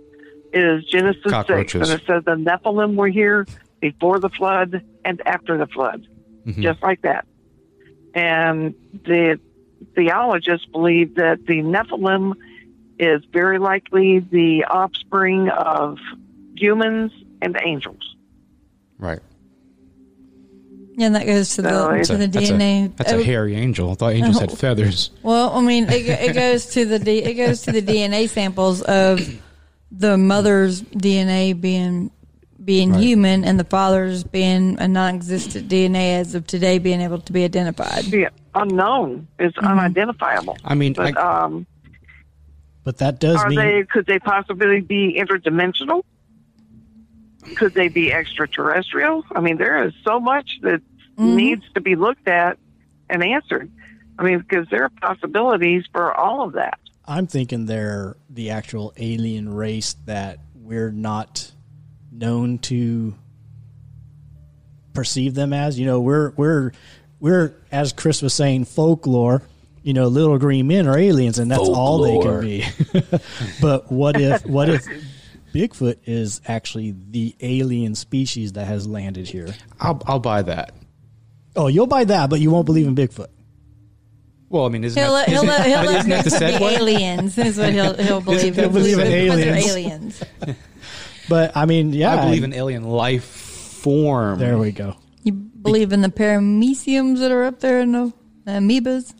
is 0.52 0.84
Genesis 0.84 1.22
six, 1.46 1.74
and 1.74 2.00
it 2.00 2.06
says 2.06 2.24
the 2.24 2.36
Nephilim 2.36 2.94
were 2.94 3.08
here 3.08 3.46
before 3.80 4.18
the 4.18 4.28
flood 4.30 4.82
and 5.04 5.20
after 5.26 5.58
the 5.58 5.66
flood, 5.66 6.06
Mhm. 6.46 6.62
just 6.62 6.82
like 6.82 7.02
that. 7.02 7.26
and 8.16 8.74
the 9.04 9.40
theologists 9.96 10.66
believe 10.66 11.16
that 11.16 11.44
the 11.46 11.62
Nephilim 11.62 12.34
is 12.96 13.24
very 13.32 13.58
likely 13.58 14.20
the 14.20 14.64
offspring 14.66 15.48
of 15.48 15.98
humans 16.56 17.10
and 17.42 17.56
angels. 17.60 18.14
Right. 18.98 19.18
Yeah, 20.96 21.06
and 21.06 21.14
that 21.16 21.26
goes 21.26 21.56
to 21.56 21.62
the 21.62 22.04
So 22.04 22.14
to 22.14 22.18
the 22.18 22.26
that's 22.28 22.50
DNA. 22.50 22.86
A, 22.86 22.88
that's 22.88 23.12
a 23.12 23.16
Oh, 23.16 23.22
hairy 23.22 23.56
angel. 23.56 23.90
I 23.90 23.94
thought 23.94 24.12
angels 24.12 24.38
had 24.38 24.52
feathers. 24.52 25.10
Well, 25.22 25.50
I 25.52 25.60
mean, 25.60 25.84
it, 25.90 26.06
it 26.06 26.34
goes 26.34 26.66
to 26.66 26.84
the 26.84 26.98
D, 27.00 27.18
it 27.18 27.34
goes 27.34 27.62
to 27.62 27.72
the 27.72 27.82
DNA 27.82 28.28
samples 28.28 28.80
of 28.82 29.20
the 29.90 30.16
mother's 30.16 30.82
DNA 30.82 31.60
being 31.60 32.10
being 32.64 32.92
Right. 32.92 33.02
human 33.02 33.44
and 33.44 33.60
the 33.60 33.64
father's 33.64 34.24
being 34.24 34.78
a 34.80 34.88
non-existent 34.88 35.68
DNA 35.68 36.18
as 36.20 36.34
of 36.34 36.46
today 36.46 36.78
being 36.78 37.02
able 37.02 37.18
to 37.18 37.32
be 37.32 37.44
identified. 37.44 38.04
The 38.04 38.28
unknown 38.54 39.26
is 39.38 39.52
unidentifiable. 39.58 40.56
I 40.64 40.74
mean, 40.74 40.94
But 40.94 41.14
I, 41.18 41.42
um, 41.44 41.66
But 42.84 42.98
that 42.98 43.18
does 43.20 43.36
are 43.36 43.48
mean 43.50 43.58
they? 43.58 43.84
Could 43.84 44.06
they 44.06 44.18
possibly 44.18 44.80
be 44.80 45.20
interdimensional? 45.20 46.04
Could 47.56 47.74
they 47.74 47.88
be 47.88 48.12
extraterrestrial? 48.12 49.24
I 49.34 49.40
mean, 49.40 49.56
there 49.58 49.84
is 49.84 49.92
so 50.04 50.18
much 50.20 50.58
that 50.62 50.80
mm-hmm. 51.16 51.36
needs 51.36 51.64
to 51.74 51.80
be 51.80 51.96
looked 51.96 52.28
at 52.28 52.58
and 53.08 53.22
answered. 53.22 53.70
I 54.18 54.22
mean, 54.22 54.38
because 54.38 54.68
there 54.70 54.84
are 54.84 54.90
possibilities 55.00 55.84
for 55.92 56.14
all 56.14 56.42
of 56.42 56.52
that. 56.52 56.78
I'm 57.06 57.26
thinking 57.26 57.66
they're 57.66 58.16
the 58.30 58.50
actual 58.50 58.92
alien 58.96 59.52
race 59.52 59.94
that 60.06 60.38
we're 60.54 60.90
not 60.90 61.52
known 62.10 62.58
to 62.58 63.14
perceive 64.94 65.34
them 65.34 65.52
as. 65.52 65.78
You 65.78 65.86
know, 65.86 66.00
we're 66.00 66.30
we're 66.30 66.72
we're 67.20 67.54
as 67.70 67.92
Chris 67.92 68.22
was 68.22 68.32
saying, 68.32 68.64
folklore. 68.64 69.42
You 69.82 69.92
know, 69.92 70.08
little 70.08 70.38
green 70.38 70.66
men 70.66 70.86
are 70.86 70.96
aliens, 70.96 71.38
and 71.38 71.50
that's 71.50 71.68
all 71.68 72.00
they 72.00 72.18
can 72.18 72.40
be. 72.40 72.64
but 73.60 73.92
what 73.92 74.18
if 74.18 74.46
what 74.46 74.70
if 74.70 74.82
Bigfoot 75.54 75.98
is 76.04 76.40
actually 76.46 76.94
the 77.10 77.34
alien 77.40 77.94
species 77.94 78.54
that 78.54 78.66
has 78.66 78.86
landed 78.88 79.28
here? 79.28 79.54
I'll, 79.80 80.02
I'll 80.06 80.18
buy 80.18 80.42
that. 80.42 80.74
Oh, 81.54 81.68
you'll 81.68 81.86
buy 81.86 82.04
that, 82.04 82.28
but 82.28 82.40
you 82.40 82.50
won't 82.50 82.66
believe 82.66 82.88
in 82.88 82.96
Bigfoot. 82.96 83.28
Well, 84.48 84.66
I 84.66 84.68
mean, 84.68 84.82
isn't 84.84 85.00
He'll 85.00 85.12
that, 85.12 85.28
he'll 85.28 85.36
isn't, 85.44 85.48
let, 85.48 85.66
he'll 85.66 85.96
isn't 85.96 86.10
that 86.10 86.24
the 86.24 86.30
Bigfoot 86.30 86.58
be 86.58 86.74
aliens. 86.76 87.38
Is 87.38 87.56
what 87.58 87.72
he'll 87.72 87.94
he'll 87.94 88.20
believe. 88.20 88.56
He'll 88.56 88.68
believe 88.68 88.98
in 88.98 89.24
Because 89.24 89.38
they're 89.40 89.54
aliens. 89.56 90.22
aliens. 90.42 90.56
But 91.28 91.56
I 91.56 91.64
mean, 91.64 91.94
yeah, 91.94 92.14
I 92.20 92.24
believe 92.26 92.44
in 92.44 92.52
alien 92.52 92.84
life 92.84 93.24
form. 93.24 94.38
There 94.38 94.58
we 94.58 94.72
go. 94.72 94.96
You 95.22 95.32
believe 95.32 95.92
in 95.92 96.02
the 96.02 96.10
parameciums 96.10 97.20
that 97.20 97.30
are 97.32 97.44
up 97.44 97.60
there 97.60 97.80
in 97.80 97.92
the, 97.92 98.12
the 98.44 98.52
amoebas? 98.52 99.14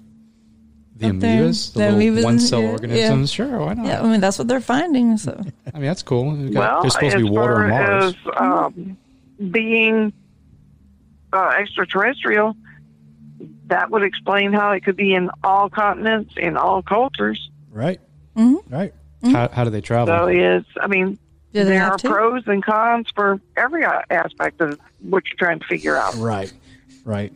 The 0.97 1.09
up 1.09 1.19
there. 1.19 1.43
amoebas, 1.45 1.73
the, 1.73 1.79
The 1.81 1.93
little 1.93 2.15
amoebas, 2.17 2.25
one 2.25 2.39
cell 2.41 2.63
yeah, 2.63 2.71
organisms. 2.71 3.33
Sure, 3.33 3.59
why 3.59 3.75
not? 3.75 3.87
Yeah, 3.87 4.03
I 4.03 4.09
mean 4.11 4.21
that's 4.21 4.39
what 4.39 4.49
they're 4.49 4.61
finding. 4.61 5.17
So 5.17 5.33
I 5.73 5.79
mean, 5.79 5.87
that's 5.87 6.03
cool. 6.03 6.31
We've 6.33 6.53
got- 6.53 6.61
well, 6.73 6.83
there's 6.83 6.93
supposed 6.95 7.15
as 7.17 7.21
to 7.23 7.27
be 7.27 7.31
water 7.31 7.55
far 7.55 7.65
on 7.65 7.71
Mars. 7.71 8.15
as 8.27 8.33
um, 8.37 8.97
being 9.51 10.13
uh, 11.33 11.49
extraterrestrial, 11.59 12.57
that 13.67 13.91
would 13.91 14.03
explain 14.03 14.53
how 14.53 14.71
it 14.73 14.85
could 14.85 14.97
be 14.97 15.15
in 15.15 15.31
all 15.43 15.69
continents, 15.69 16.35
in 16.37 16.57
all 16.57 16.83
cultures. 16.83 17.51
Right. 17.73 18.01
Right. 18.37 18.93
How, 19.25 19.49
how 19.49 19.65
do 19.65 19.71
they 19.71 19.81
travel? 19.81 20.15
So 20.15 20.27
it's, 20.27 20.69
I 20.81 20.87
mean, 20.87 21.15
Do 21.53 21.65
they 21.65 21.65
there 21.65 21.81
have 21.81 21.93
are 21.95 21.99
to? 21.99 22.09
pros 22.09 22.47
and 22.47 22.63
cons 22.65 23.09
for 23.15 23.41
every 23.57 23.85
aspect 23.85 24.61
of 24.61 24.79
what 25.01 25.25
you're 25.27 25.37
trying 25.39 25.59
to 25.61 25.67
figure 25.67 25.97
out. 25.97 26.15
Right. 26.17 26.53
Right. 27.05 27.33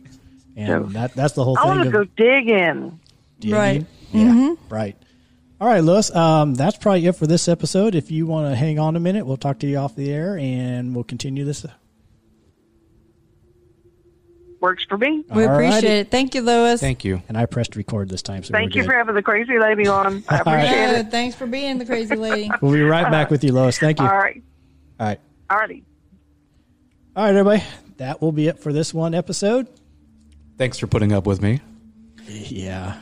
And 0.55 0.67
So- 0.67 0.91
that 0.93 1.13
that's 1.13 1.33
the 1.33 1.43
whole 1.43 1.57
I 1.57 1.65
want 1.65 1.83
to 1.83 1.89
go 1.89 2.03
dig 2.03 2.47
in. 2.47 2.99
Digging. 3.39 3.55
Right. 3.55 3.85
Yeah. 4.11 4.55
Right. 4.69 4.95
All 5.61 5.67
right, 5.67 5.83
Lois. 5.83 6.13
Um, 6.15 6.55
that's 6.55 6.77
probably 6.77 7.05
it 7.05 7.13
for 7.13 7.27
this 7.27 7.47
episode. 7.47 7.93
If 7.95 8.11
you 8.11 8.25
want 8.25 8.49
to 8.51 8.55
hang 8.55 8.79
on 8.79 8.95
a 8.95 8.99
minute, 8.99 9.25
we'll 9.25 9.37
talk 9.37 9.59
to 9.59 9.67
you 9.67 9.77
off 9.77 9.95
the 9.95 10.11
air 10.11 10.37
and 10.37 10.95
we'll 10.95 11.03
continue 11.03 11.43
this. 11.45 11.65
Works 14.61 14.83
for 14.89 14.97
me. 14.97 15.23
we 15.33 15.45
All 15.45 15.53
appreciate 15.53 15.73
righty. 15.75 15.87
it. 15.87 16.11
Thank 16.11 16.35
you, 16.35 16.41
Lois. 16.41 16.81
Thank 16.81 17.05
you. 17.05 17.21
And 17.29 17.37
I 17.37 17.45
pressed 17.45 17.75
record 17.77 18.09
this 18.09 18.21
time, 18.21 18.43
so 18.43 18.51
Thank 18.51 18.73
we're 18.75 18.81
you 18.81 18.87
for 18.87 18.93
having 18.93 19.15
the 19.15 19.21
crazy 19.21 19.57
lady 19.57 19.87
on. 19.87 20.21
I 20.27 20.37
appreciate 20.39 20.63
Yeah, 20.71 20.99
it. 20.99 21.11
thanks 21.11 21.35
for 21.35 21.45
being 21.47 21.77
the 21.77 21.85
crazy 21.85 22.15
lady. 22.15 22.51
We'll 22.61 22.73
be 22.73 22.81
right 22.81 23.09
back 23.09 23.29
with 23.29 23.43
you, 23.43 23.53
Lois. 23.53 23.77
Thank 23.79 23.99
you. 23.99 24.05
All 24.05 24.11
All 24.11 24.17
right. 24.17 24.41
right. 24.99 25.19
Alrighty. 25.49 25.83
All 27.15 27.23
right, 27.23 27.29
everybody. 27.35 27.63
That 27.97 28.21
will 28.21 28.31
be 28.33 28.47
it 28.47 28.59
for 28.59 28.73
this 28.73 28.93
one 28.93 29.13
episode. 29.13 29.67
Thanks 30.57 30.77
for 30.77 30.87
putting 30.87 31.13
up 31.13 31.25
with 31.25 31.41
me. 31.41 31.61
Yeah. 32.29 32.99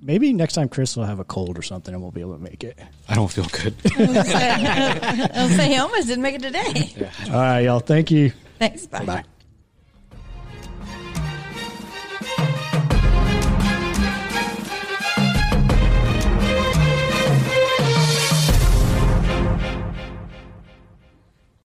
Maybe 0.00 0.32
next 0.32 0.54
time 0.54 0.68
Chris 0.68 0.96
will 0.96 1.04
have 1.04 1.18
a 1.18 1.24
cold 1.24 1.58
or 1.58 1.62
something 1.62 1.92
and 1.92 2.02
we'll 2.02 2.12
be 2.12 2.20
able 2.20 2.34
to 2.34 2.42
make 2.42 2.62
it. 2.62 2.78
I 3.08 3.14
don't 3.14 3.28
feel 3.30 3.46
good. 3.46 3.74
I'll 3.98 5.48
say 5.48 5.68
he 5.68 5.76
almost 5.76 6.06
didn't 6.06 6.22
make 6.22 6.36
it 6.36 6.42
today. 6.42 7.10
All 7.26 7.40
right, 7.40 7.60
y'all. 7.60 7.80
Thank 7.80 8.10
you. 8.10 8.32
Thanks. 8.58 8.86
Bye. 8.86 9.04
Bye. 9.04 9.24